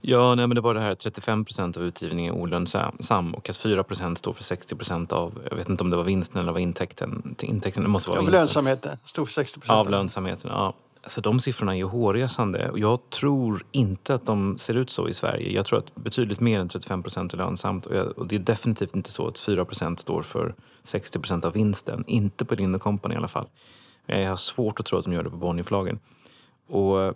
Ja, 0.05 0.35
nej, 0.35 0.47
men 0.47 0.55
det 0.55 0.61
var 0.61 0.73
det 0.73 0.79
här 0.79 0.95
35 0.95 1.45
procent 1.45 1.77
av 1.77 1.83
utgivningen 1.83 2.35
är 2.35 2.39
olönsam 2.39 3.33
och 3.33 3.49
att 3.49 3.57
4 3.57 3.83
procent 3.83 4.17
står 4.17 4.33
för 4.33 4.43
60 4.43 4.75
procent 4.75 5.11
av, 5.11 5.41
jag 5.49 5.57
vet 5.57 5.69
inte 5.69 5.83
om 5.83 5.89
det 5.89 5.95
var 5.97 6.03
vinsten 6.03 6.41
eller 6.41 6.51
var 6.51 6.59
intäkten. 6.59 7.35
intäkten 7.41 7.83
det 7.83 7.89
måste 7.89 8.09
vara 8.09 8.19
Av 8.19 8.25
vinsten. 8.25 8.41
lönsamheten, 8.41 8.97
stod 9.05 9.27
för 9.27 9.33
60 9.33 9.59
procent. 9.59 9.77
Av 9.77 9.89
lönsamheten, 9.89 10.51
ja. 10.53 10.73
Alltså 11.03 11.21
de 11.21 11.39
siffrorna 11.39 11.73
är 11.73 11.77
ju 11.77 11.83
hårresande 11.83 12.69
och 12.69 12.79
jag 12.79 13.09
tror 13.09 13.65
inte 13.71 14.15
att 14.15 14.25
de 14.25 14.57
ser 14.57 14.73
ut 14.73 14.89
så 14.89 15.09
i 15.09 15.13
Sverige. 15.13 15.51
Jag 15.51 15.65
tror 15.65 15.79
att 15.79 15.95
betydligt 15.95 16.39
mer 16.39 16.59
än 16.59 16.69
35 16.69 17.03
procent 17.03 17.33
är 17.33 17.37
lönsamt 17.37 17.85
och, 17.85 17.95
jag, 17.95 18.17
och, 18.17 18.27
det 18.27 18.35
är 18.35 18.39
definitivt 18.39 18.95
inte 18.95 19.11
så 19.11 19.27
att 19.27 19.39
4 19.39 19.65
procent 19.65 19.99
står 19.99 20.21
för 20.21 20.55
60 20.83 21.19
procent 21.19 21.45
av 21.45 21.53
vinsten. 21.53 22.03
Inte 22.07 22.45
på 22.45 22.55
Lind 22.55 22.81
Company 22.81 23.13
i 23.13 23.17
alla 23.17 23.27
fall. 23.27 23.47
Jag 24.05 24.29
har 24.29 24.35
svårt 24.35 24.79
att 24.79 24.85
tro 24.85 24.99
att 24.99 25.05
de 25.05 25.13
gör 25.13 25.23
det 25.23 25.29
på 25.29 25.37
Bonnierförlagen. 25.37 25.99
Och 26.67 27.13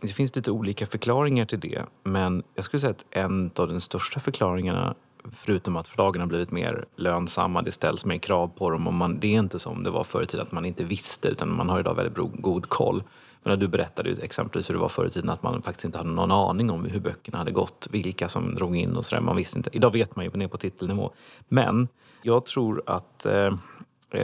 det 0.00 0.08
finns 0.08 0.36
lite 0.36 0.50
olika 0.50 0.86
förklaringar 0.86 1.44
till 1.44 1.60
det 1.60 1.82
men 2.02 2.42
jag 2.54 2.64
skulle 2.64 2.80
säga 2.80 2.90
att 2.90 3.04
en 3.10 3.50
av 3.56 3.68
de 3.68 3.80
största 3.80 4.20
förklaringarna 4.20 4.94
förutom 5.32 5.76
att 5.76 5.88
förlagen 5.88 6.20
har 6.20 6.28
blivit 6.28 6.50
mer 6.50 6.84
lönsamma, 6.96 7.62
det 7.62 7.72
ställs 7.72 8.04
mer 8.04 8.18
krav 8.18 8.48
på 8.48 8.70
dem 8.70 8.86
och 8.86 8.94
man, 8.94 9.20
det 9.20 9.34
är 9.34 9.38
inte 9.38 9.58
som 9.58 9.82
det 9.82 9.90
var 9.90 10.04
förr 10.04 10.22
i 10.22 10.26
tiden 10.26 10.46
att 10.46 10.52
man 10.52 10.64
inte 10.64 10.84
visste 10.84 11.28
utan 11.28 11.56
man 11.56 11.68
har 11.68 11.80
idag 11.80 11.94
väldigt 11.94 12.42
god 12.42 12.68
koll. 12.68 13.02
Men 13.42 13.58
du 13.58 13.68
berättade 13.68 14.08
ju 14.08 14.16
exempelvis 14.22 14.70
hur 14.70 14.74
det 14.74 14.80
var 14.80 14.88
förr 14.88 15.06
i 15.06 15.10
tiden 15.10 15.30
att 15.30 15.42
man 15.42 15.62
faktiskt 15.62 15.84
inte 15.84 15.98
hade 15.98 16.10
någon 16.10 16.32
aning 16.32 16.70
om 16.70 16.84
hur 16.84 17.00
böckerna 17.00 17.38
hade 17.38 17.50
gått, 17.50 17.88
vilka 17.90 18.28
som 18.28 18.54
drog 18.54 18.76
in 18.76 18.96
och 18.96 19.04
sådär. 19.04 19.22
Man 19.22 19.36
visste 19.36 19.58
inte. 19.58 19.70
Idag 19.72 19.92
vet 19.92 20.16
man 20.16 20.24
ju 20.24 20.30
ner 20.30 20.48
på 20.48 20.58
titelnivå. 20.58 21.10
Men 21.48 21.88
jag 22.22 22.46
tror 22.46 22.82
att 22.86 23.26
eh, 23.26 23.54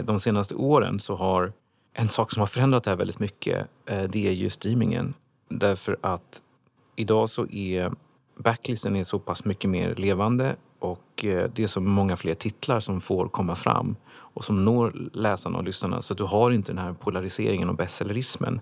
de 0.04 0.20
senaste 0.20 0.54
åren 0.54 0.98
så 0.98 1.16
har 1.16 1.52
en 1.92 2.08
sak 2.08 2.32
som 2.32 2.40
har 2.40 2.46
förändrat 2.46 2.84
det 2.84 2.90
här 2.90 2.96
väldigt 2.96 3.18
mycket, 3.18 3.68
eh, 3.86 4.02
det 4.02 4.28
är 4.28 4.32
ju 4.32 4.50
streamingen. 4.50 5.14
Därför 5.48 5.96
att 6.00 6.42
idag 6.96 7.30
så 7.30 7.46
är 7.46 7.92
backlisten 8.36 8.96
är 8.96 9.04
så 9.04 9.18
pass 9.18 9.44
mycket 9.44 9.70
mer 9.70 9.94
levande 9.94 10.56
och 10.78 11.24
eh, 11.24 11.50
det 11.54 11.62
är 11.62 11.66
så 11.66 11.80
många 11.80 12.16
fler 12.16 12.34
titlar 12.34 12.80
som 12.80 13.00
får 13.00 13.28
komma 13.28 13.54
fram 13.54 13.96
och 14.12 14.44
som 14.44 14.64
når 14.64 15.10
läsarna 15.12 15.58
och 15.58 15.64
lyssnarna. 15.64 16.02
Så 16.02 16.14
att 16.14 16.18
du 16.18 16.24
har 16.24 16.50
inte 16.50 16.72
den 16.72 16.84
här 16.84 16.92
polariseringen 16.92 17.68
och 17.68 17.74
bestsellerismen 17.74 18.60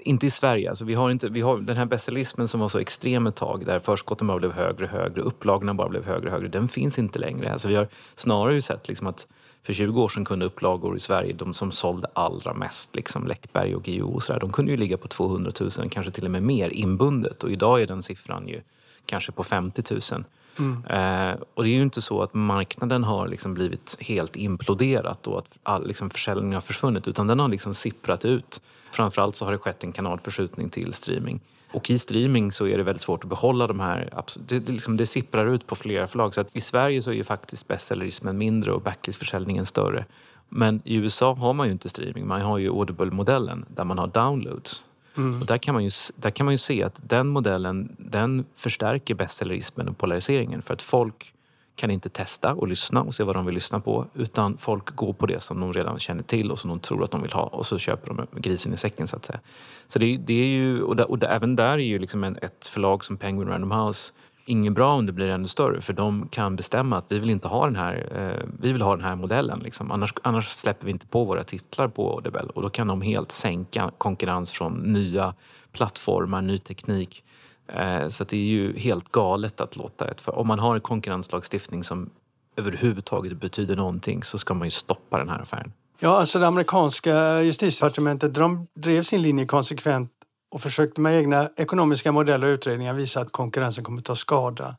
inte 0.00 0.26
i 0.26 0.30
Sverige. 0.30 0.68
Alltså 0.68 0.84
vi 0.84 0.94
har 0.94 1.10
inte, 1.10 1.28
vi 1.28 1.40
har 1.40 1.58
den 1.58 1.76
här 1.76 1.86
bestsellerismen 1.86 2.48
som 2.48 2.60
var 2.60 2.68
så 2.68 2.78
extrem 2.78 3.26
ett 3.26 3.36
tag 3.36 3.66
där 3.66 3.78
förskotten 3.78 4.26
bara 4.26 4.38
blev 4.38 4.52
högre 4.52 4.84
och 4.84 4.90
högre, 4.90 5.20
upplagorna 5.20 5.74
bara 5.74 5.88
blev 5.88 6.04
högre 6.04 6.26
och 6.26 6.32
högre. 6.32 6.48
Den 6.48 6.68
finns 6.68 6.98
inte 6.98 7.18
längre. 7.18 7.52
Alltså 7.52 7.68
vi 7.68 7.74
har 7.74 7.88
snarare 8.14 8.62
sett 8.62 8.88
liksom 8.88 9.06
att 9.06 9.26
för 9.66 9.72
20 9.72 10.02
år 10.02 10.08
sedan 10.08 10.24
kunde 10.24 10.46
upplagor 10.46 10.96
i 10.96 11.00
Sverige, 11.00 11.32
de 11.32 11.54
som 11.54 11.72
sålde 11.72 12.08
allra 12.12 12.54
mest, 12.54 12.96
liksom 12.96 13.26
Läckberg 13.26 13.74
och 13.74 13.82
Guillou 13.82 14.14
och 14.14 14.22
sådär, 14.22 14.40
de 14.40 14.52
kunde 14.52 14.70
ju 14.70 14.76
ligga 14.76 14.96
på 14.96 15.08
200 15.08 15.52
000, 15.60 15.70
kanske 15.90 16.12
till 16.12 16.24
och 16.24 16.30
med 16.30 16.42
mer 16.42 16.70
inbundet. 16.70 17.42
Och 17.42 17.50
idag 17.50 17.82
är 17.82 17.86
den 17.86 18.02
siffran 18.02 18.48
ju 18.48 18.60
kanske 19.06 19.32
på 19.32 19.44
50 19.44 19.82
000. 20.12 20.24
Mm. 20.58 20.84
Eh, 20.84 21.36
och 21.54 21.64
det 21.64 21.70
är 21.70 21.74
ju 21.74 21.82
inte 21.82 22.02
så 22.02 22.22
att 22.22 22.34
marknaden 22.34 23.04
har 23.04 23.28
liksom 23.28 23.54
blivit 23.54 23.96
helt 24.00 24.36
imploderat 24.36 25.26
och 25.26 25.38
att 25.38 25.58
all 25.62 25.86
liksom 25.86 26.10
försäljning 26.10 26.54
har 26.54 26.60
försvunnit 26.60 27.08
utan 27.08 27.26
den 27.26 27.38
har 27.38 27.48
liksom 27.48 27.74
sipprat 27.74 28.24
ut. 28.24 28.60
Framförallt 28.92 29.36
så 29.36 29.44
har 29.44 29.52
det 29.52 29.58
skett 29.58 29.84
en 29.84 29.92
kanalförskjutning 29.92 30.70
till 30.70 30.92
streaming. 30.92 31.40
Och 31.72 31.90
i 31.90 31.98
streaming 31.98 32.52
så 32.52 32.66
är 32.66 32.76
det 32.76 32.82
väldigt 32.82 33.02
svårt 33.02 33.24
att 33.24 33.30
behålla 33.30 33.66
de 33.66 33.80
här, 33.80 34.24
det, 34.48 34.58
det, 34.58 34.72
liksom, 34.72 34.96
det 34.96 35.06
sipprar 35.06 35.46
ut 35.46 35.66
på 35.66 35.76
flera 35.76 36.06
förlag. 36.06 36.34
Så 36.34 36.44
i 36.52 36.60
Sverige 36.60 37.02
så 37.02 37.10
är 37.10 37.14
ju 37.14 37.24
faktiskt 37.24 37.68
bestsellerismen 37.68 38.38
mindre 38.38 38.72
och 38.72 38.82
backlistförsäljningen 38.82 39.66
större. 39.66 40.04
Men 40.48 40.80
i 40.84 40.94
USA 40.94 41.34
har 41.34 41.52
man 41.52 41.66
ju 41.66 41.72
inte 41.72 41.88
streaming, 41.88 42.26
man 42.26 42.40
har 42.40 42.58
ju 42.58 42.70
Audible-modellen 42.70 43.64
där 43.68 43.84
man 43.84 43.98
har 43.98 44.06
downloads. 44.06 44.84
Mm. 45.16 45.40
Och 45.40 45.46
där, 45.46 45.58
kan 45.58 45.74
man 45.74 45.84
ju, 45.84 45.90
där 46.16 46.30
kan 46.30 46.46
man 46.46 46.54
ju 46.54 46.58
se 46.58 46.82
att 46.82 46.94
den 47.02 47.28
modellen 47.28 47.96
den 47.98 48.44
förstärker 48.56 49.14
bestsellerismen 49.14 49.88
och 49.88 49.98
polariseringen 49.98 50.62
för 50.62 50.74
att 50.74 50.82
folk 50.82 51.32
kan 51.76 51.90
inte 51.90 52.08
testa 52.08 52.54
och 52.54 52.68
lyssna 52.68 53.02
och 53.02 53.14
se 53.14 53.24
vad 53.24 53.36
de 53.36 53.46
vill 53.46 53.54
lyssna 53.54 53.80
på 53.80 54.06
utan 54.14 54.58
folk 54.58 54.96
går 54.96 55.12
på 55.12 55.26
det 55.26 55.40
som 55.40 55.60
de 55.60 55.72
redan 55.72 55.98
känner 55.98 56.22
till 56.22 56.50
och 56.50 56.58
som 56.58 56.70
de 56.70 56.80
tror 56.80 57.04
att 57.04 57.10
de 57.10 57.22
vill 57.22 57.32
ha 57.32 57.42
och 57.42 57.66
så 57.66 57.78
köper 57.78 58.14
de 58.14 58.26
grisen 58.40 58.74
i 58.74 58.76
säcken 58.76 59.06
så 59.06 59.16
att 59.16 59.24
säga. 59.24 59.40
Så 59.88 59.98
det, 59.98 60.16
det 60.16 60.34
är 60.34 60.46
ju, 60.46 60.82
och, 60.82 60.96
där, 60.96 61.10
och 61.10 61.18
där, 61.18 61.28
även 61.28 61.56
där 61.56 61.72
är 61.72 61.78
ju 61.78 61.98
liksom 61.98 62.24
en, 62.24 62.36
ett 62.42 62.66
förlag 62.66 63.04
som 63.04 63.16
Penguin 63.16 63.48
Random 63.48 63.70
House 63.70 64.12
inget 64.46 64.72
bra 64.72 64.94
om 64.94 65.06
det 65.06 65.12
blir 65.12 65.28
ännu 65.28 65.48
större 65.48 65.80
för 65.80 65.92
de 65.92 66.28
kan 66.28 66.56
bestämma 66.56 66.98
att 66.98 67.04
vi 67.08 67.18
vill 67.18 67.30
inte 67.30 67.48
ha 67.48 67.64
den 67.64 67.76
här, 67.76 68.08
eh, 68.14 68.48
vi 68.60 68.72
vill 68.72 68.82
ha 68.82 68.96
den 68.96 69.04
här 69.04 69.16
modellen. 69.16 69.58
Liksom. 69.58 69.90
Annars, 69.90 70.12
annars 70.22 70.48
släpper 70.48 70.86
vi 70.86 70.90
inte 70.90 71.06
på 71.06 71.24
våra 71.24 71.44
titlar 71.44 71.88
på 71.88 72.10
Audible 72.10 72.50
och 72.54 72.62
då 72.62 72.70
kan 72.70 72.86
de 72.86 73.02
helt 73.02 73.32
sänka 73.32 73.90
konkurrens 73.98 74.52
från 74.52 74.92
nya 74.92 75.34
plattformar, 75.72 76.42
ny 76.42 76.58
teknik. 76.58 77.24
Eh, 77.68 78.08
så 78.08 78.24
det 78.24 78.36
är 78.36 78.40
ju 78.40 78.78
helt 78.78 79.12
galet 79.12 79.60
att 79.60 79.76
låta 79.76 80.08
ett... 80.10 80.20
För 80.20 80.38
om 80.38 80.46
man 80.46 80.58
har 80.58 80.74
en 80.74 80.80
konkurrenslagstiftning 80.80 81.84
som 81.84 82.10
överhuvudtaget 82.56 83.40
betyder 83.40 83.76
någonting 83.76 84.22
så 84.22 84.38
ska 84.38 84.54
man 84.54 84.66
ju 84.66 84.70
stoppa 84.70 85.18
den 85.18 85.28
här 85.28 85.40
affären. 85.42 85.72
Ja, 85.98 86.18
alltså 86.18 86.38
det 86.38 86.46
amerikanska 86.46 87.42
justitiedepartementet 87.42 88.34
de 88.34 88.66
drev 88.74 89.02
sin 89.02 89.22
linje 89.22 89.46
konsekvent 89.46 90.12
och 90.50 90.60
försökte 90.60 91.00
med 91.00 91.18
egna 91.18 91.48
ekonomiska 91.56 92.12
modeller 92.12 92.46
och 92.46 92.50
utredningar 92.54 92.94
visa 92.94 93.20
att 93.20 93.32
konkurrensen 93.32 93.84
kommer 93.84 93.98
att 93.98 94.04
ta 94.04 94.16
skada. 94.16 94.76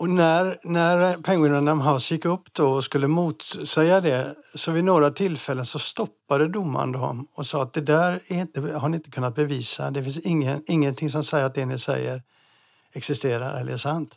Och 0.00 0.10
när, 0.10 0.58
när 0.62 1.16
Penguin 1.16 1.52
Random 1.52 1.80
House 1.80 2.14
gick 2.14 2.24
upp 2.24 2.52
då 2.52 2.72
och 2.72 2.84
skulle 2.84 3.08
motsäga 3.08 4.00
det 4.00 4.34
så 4.54 4.70
vid 4.70 4.84
några 4.84 5.10
tillfällen 5.10 5.66
så 5.66 5.78
stoppade 5.78 6.48
domaren 6.48 6.92
dem 6.92 7.28
och 7.34 7.46
sa 7.46 7.62
att 7.62 7.72
det 7.72 7.80
där 7.80 8.22
är 8.26 8.40
inte, 8.40 8.60
har 8.60 8.88
ni 8.88 8.96
inte 8.96 9.10
kunnat 9.10 9.34
bevisa. 9.34 9.90
Det 9.90 10.02
finns 10.02 10.18
ingen, 10.18 10.62
ingenting 10.66 11.10
som 11.10 11.24
säger 11.24 11.44
att 11.44 11.54
det 11.54 11.66
ni 11.66 11.78
säger 11.78 12.22
existerar 12.92 13.60
eller 13.60 13.72
är 13.72 13.76
sant. 13.76 14.14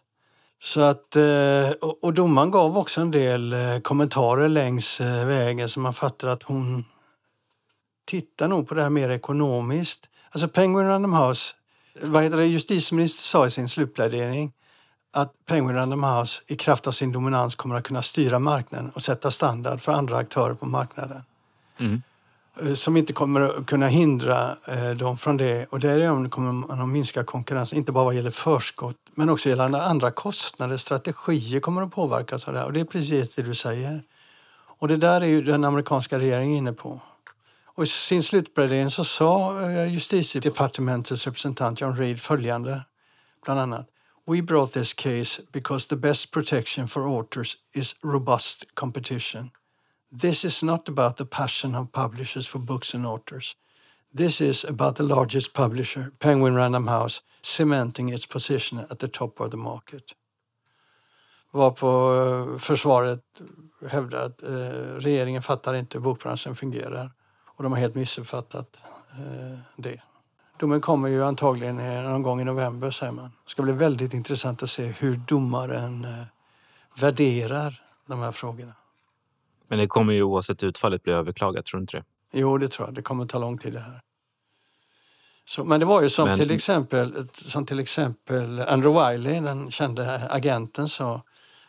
Så 0.61 0.81
att, 0.81 1.15
eh, 1.15 1.69
och 2.01 2.13
domaren 2.13 2.51
gav 2.51 2.77
också 2.77 3.01
en 3.01 3.11
del 3.11 3.53
eh, 3.53 3.79
kommentarer 3.79 4.49
längs 4.49 5.01
eh, 5.01 5.25
vägen 5.25 5.69
så 5.69 5.79
man 5.79 5.93
fattar 5.93 6.27
att 6.27 6.43
hon 6.43 6.85
tittar 8.05 8.47
nog 8.47 8.67
på 8.67 8.75
det 8.75 8.81
här 8.81 8.89
mer 8.89 9.09
ekonomiskt. 9.09 10.09
Alltså 10.29 10.47
Penguin 10.47 10.87
Random 10.87 11.13
House, 11.13 11.55
vad 12.01 12.23
heter 12.23 12.37
det, 12.37 12.45
justitieministern 12.45 13.21
sa 13.21 13.47
i 13.47 13.51
sin 13.51 13.69
slutplädering 13.69 14.53
att 15.13 15.45
Penguin 15.45 15.75
Random 15.75 16.03
House 16.03 16.41
i 16.47 16.55
kraft 16.55 16.87
av 16.87 16.91
sin 16.91 17.11
dominans 17.11 17.55
kommer 17.55 17.75
att 17.75 17.83
kunna 17.83 18.01
styra 18.01 18.39
marknaden 18.39 18.89
och 18.89 19.03
sätta 19.03 19.31
standard 19.31 19.81
för 19.81 19.91
andra 19.91 20.17
aktörer 20.17 20.53
på 20.53 20.65
marknaden. 20.65 21.21
Mm. 21.79 22.01
Eh, 22.61 22.73
som 22.73 22.97
inte 22.97 23.13
kommer 23.13 23.41
att 23.41 23.65
kunna 23.65 23.87
hindra 23.87 24.57
eh, 24.67 24.89
dem 24.89 25.17
från 25.17 25.37
det. 25.37 25.65
Och 25.69 25.79
därigenom 25.79 26.29
kommer 26.29 26.51
man 26.51 26.81
att 26.81 26.89
minska 26.89 27.23
konkurrensen, 27.23 27.77
inte 27.77 27.91
bara 27.91 28.05
vad 28.05 28.15
gäller 28.15 28.31
förskott 28.31 28.95
men 29.15 29.29
också 29.29 29.49
gällande 29.49 29.83
andra 29.83 30.11
kostnader. 30.11 30.77
Strategier 30.77 31.59
kommer 31.59 31.81
att 31.81 31.91
påverkas 31.91 32.47
av 32.47 32.53
det 32.53 32.59
här. 32.59 32.65
Och 32.65 32.73
det 32.73 32.79
är 32.79 32.85
precis 32.85 33.35
det 33.35 33.41
du 33.41 33.55
säger. 33.55 34.03
Och 34.79 34.87
det 34.87 34.97
där 34.97 35.21
är 35.21 35.25
ju 35.25 35.41
den 35.41 35.63
amerikanska 35.63 36.19
regeringen 36.19 36.57
inne 36.57 36.73
på. 36.73 36.99
Och 37.75 37.83
I 37.83 37.87
sin 37.87 38.23
slutplädering 38.23 38.91
så 38.91 39.03
sa 39.03 39.61
eh, 39.61 39.93
justitiedepartementets 39.93 41.25
representant 41.25 41.81
John 41.81 41.95
Reed 41.95 42.21
följande, 42.21 42.81
bland 43.45 43.59
annat. 43.59 43.92
We 44.25 44.41
brought 44.41 44.71
this 44.71 44.93
case 44.93 45.41
because 45.51 45.87
the 45.87 45.97
best 45.97 46.31
protection 46.31 46.87
for 46.87 47.07
authors 47.07 47.57
is 47.73 47.95
robust 48.01 48.73
competition. 48.75 49.51
This 50.19 50.45
is 50.45 50.63
not 50.63 50.87
about 50.87 51.17
the 51.17 51.25
passion 51.25 51.75
of 51.75 51.91
publishers 51.91 52.47
for 52.47 52.59
books 52.59 52.93
and 52.93 53.05
authors. 53.05 53.55
This 54.15 54.39
is 54.39 54.63
about 54.63 54.95
the 54.95 55.03
largest 55.03 55.53
publisher, 55.53 56.11
Penguin 56.19 56.55
Random 56.55 56.87
House, 56.87 57.21
cementing 57.41 58.09
its 58.09 58.25
position 58.25 58.79
at 58.79 58.99
the 58.99 59.07
top 59.07 59.39
of 59.39 59.51
the 59.51 59.57
market. 59.57 60.13
Varpå 61.51 62.13
eh, 62.15 62.59
försvaret 62.59 63.41
hävdar 63.87 64.19
att 64.19 64.43
eh, 64.43 64.49
regeringen 64.97 65.41
fattar 65.41 65.73
inte 65.73 65.97
hur 65.97 66.03
bokbranschen 66.03 66.55
fungerar 66.55 67.11
och 67.45 67.63
de 67.63 67.71
har 67.71 67.79
helt 67.79 67.95
missuppfattat 67.95 68.77
eh, 69.11 69.59
det. 69.75 70.01
Domen 70.63 70.81
kommer 70.81 71.09
ju 71.09 71.23
antagligen 71.23 71.75
någon 72.03 72.21
gång 72.21 72.41
i 72.41 72.43
november 72.43 72.91
säger 72.91 73.11
man. 73.11 73.31
Det 73.45 73.51
ska 73.51 73.61
bli 73.61 73.73
väldigt 73.73 74.13
intressant 74.13 74.63
att 74.63 74.69
se 74.69 74.85
hur 74.85 75.15
domaren 75.15 76.05
eh, 76.05 76.25
värderar 76.99 77.81
de 78.07 78.19
här 78.19 78.31
frågorna. 78.31 78.73
Men 79.67 79.79
det 79.79 79.87
kommer 79.87 80.13
ju 80.13 80.23
oavsett 80.23 80.63
utfallet 80.63 81.03
bli 81.03 81.13
överklagat, 81.13 81.65
tror 81.65 81.79
du 81.79 81.81
inte 81.81 81.97
det? 81.97 82.03
Jo, 82.31 82.57
det 82.57 82.67
tror 82.67 82.87
jag. 82.87 82.95
Det 82.95 83.01
kommer 83.01 83.25
ta 83.25 83.39
lång 83.39 83.57
tid 83.57 83.73
det 83.73 83.79
här. 83.79 84.01
Så, 85.45 85.63
men 85.63 85.79
det 85.79 85.85
var 85.85 86.01
ju 86.01 86.09
som, 86.09 86.29
men... 86.29 86.39
till 86.39 86.51
exempel, 86.51 87.27
som 87.33 87.65
till 87.65 87.79
exempel 87.79 88.59
Andrew 88.59 89.11
Wiley, 89.11 89.39
den 89.39 89.71
kände 89.71 90.27
agenten, 90.29 90.89
sa. 90.89 91.21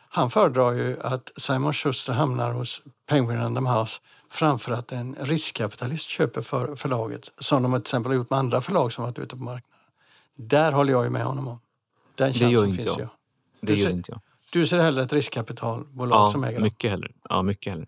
Han 0.09 0.31
föredrar 0.31 0.73
ju 0.73 0.97
att 1.01 1.33
Simon 1.37 1.73
Schuster 1.73 2.13
hamnar 2.13 2.53
hos 2.53 2.83
Penguin 3.07 3.41
Random 3.41 3.67
House 3.67 4.01
framför 4.35 4.73
att 4.73 4.93
en 4.93 5.17
riskkapitalist 5.21 6.09
köper 6.09 6.43
för 6.43 6.75
förlaget 6.75 7.31
som 7.39 7.63
de 7.63 7.73
till 7.73 7.81
exempel 7.81 8.13
har 8.13 8.17
gjort 8.17 8.31
med 8.31 8.39
andra 8.39 8.61
förlag 8.61 8.93
som 8.93 9.05
varit 9.05 9.19
ute 9.19 9.37
på 9.37 9.43
marknaden. 9.43 9.87
Där 10.37 10.73
håller 10.73 10.93
jag 10.93 11.05
ju 11.05 11.11
med 11.11 11.25
honom 11.25 11.49
om. 11.49 11.61
Den 12.15 12.33
det 12.33 12.39
gör 12.39 12.67
inte 12.67 12.83
jag. 12.83 13.01
jag. 13.01 13.09
Det 13.61 13.73
du 13.73 13.75
gör 13.75 13.89
ser, 13.89 13.95
inte 13.95 14.13
jag. 14.13 14.21
Du 14.53 14.67
ser 14.67 14.79
hellre 14.79 15.03
ett 15.03 15.13
riskkapitalbolag 15.13 16.19
ja, 16.19 16.31
som 16.31 16.45
äger 16.45 16.61
mycket 16.61 16.91
hellre. 16.91 17.09
Ja, 17.29 17.43
mycket 17.43 17.73
hellre. 17.73 17.87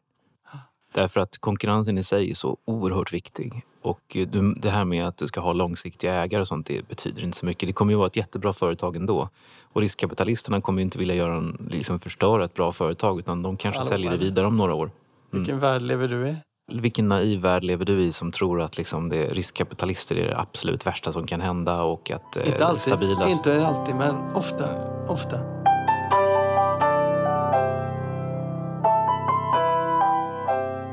Därför 0.93 1.21
att 1.21 1.39
konkurrensen 1.39 1.99
i 1.99 2.03
sig 2.03 2.31
är 2.31 2.35
så 2.35 2.57
oerhört 2.65 3.13
viktig. 3.13 3.63
Och 3.83 4.17
det 4.57 4.71
här 4.71 4.85
med 4.85 5.07
att 5.07 5.17
du 5.17 5.27
ska 5.27 5.41
ha 5.41 5.53
långsiktiga 5.53 6.15
ägare 6.15 6.41
och 6.41 6.49
sånt, 6.49 6.67
det 6.67 6.89
betyder 6.89 7.23
inte 7.23 7.39
så 7.39 7.47
mycket. 7.47 7.67
Det 7.67 7.73
kommer 7.73 7.93
ju 7.93 7.97
vara 7.97 8.07
ett 8.07 8.17
jättebra 8.17 8.53
företag 8.53 8.97
ändå. 8.97 9.29
Och 9.73 9.81
riskkapitalisterna 9.81 10.61
kommer 10.61 10.81
ju 10.81 10.85
inte 10.85 10.99
vilja 10.99 11.15
göra 11.15 11.37
en, 11.37 11.69
liksom 11.71 12.01
förstöra 12.01 12.45
ett 12.45 12.55
bra 12.55 12.73
företag 12.73 13.19
utan 13.19 13.43
de 13.43 13.57
kanske 13.57 13.81
Allå, 13.81 13.89
säljer 13.89 14.11
det 14.11 14.17
vidare 14.17 14.47
om 14.47 14.57
några 14.57 14.75
år. 14.75 14.91
Mm. 15.33 15.43
Vilken 15.43 15.61
värld 15.61 15.83
lever 15.83 16.09
du 16.09 16.29
i? 16.29 16.37
Vilken 16.73 17.09
naiv 17.09 17.41
värld 17.41 17.65
lever 17.65 17.85
du 17.85 18.03
i 18.03 18.13
som 18.13 18.33
tror 18.33 18.61
att 18.61 18.79
liksom 18.79 19.09
det, 19.09 19.27
riskkapitalister 19.27 20.17
är 20.17 20.29
det 20.29 20.39
absolut 20.39 20.87
värsta 20.87 21.13
som 21.13 21.27
kan 21.27 21.41
hända 21.41 21.83
och 21.83 22.11
att 22.11 22.37
eh, 22.37 22.49
inte 22.49 22.67
alltid, 22.67 22.83
stabila... 22.83 23.29
Inte 23.29 23.67
alltid, 23.67 23.95
men 23.95 24.15
ofta. 24.35 24.69
ofta. 25.09 25.39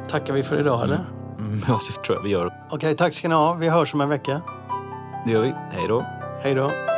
Tackar 0.10 0.34
vi 0.34 0.43
för 0.43 0.60
idag, 0.60 0.84
eller? 0.84 1.00
Mm, 1.39 1.62
ja, 1.67 1.80
det 1.88 2.04
tror 2.04 2.17
jag 2.17 2.24
vi 2.24 2.30
gör. 2.30 2.54
Okej, 2.69 2.96
tack 2.96 3.13
ska 3.13 3.28
ni 3.28 3.36
ha. 3.36 3.54
Vi 3.54 3.69
hörs 3.69 3.93
om 3.93 4.02
en 4.02 4.10
vecka. 4.10 4.41
Det 5.26 5.32
gör 5.32 5.41
vi. 5.41 5.54
Hej 5.72 5.88
då. 5.88 6.06
Hej 6.41 6.56
då. 6.56 6.92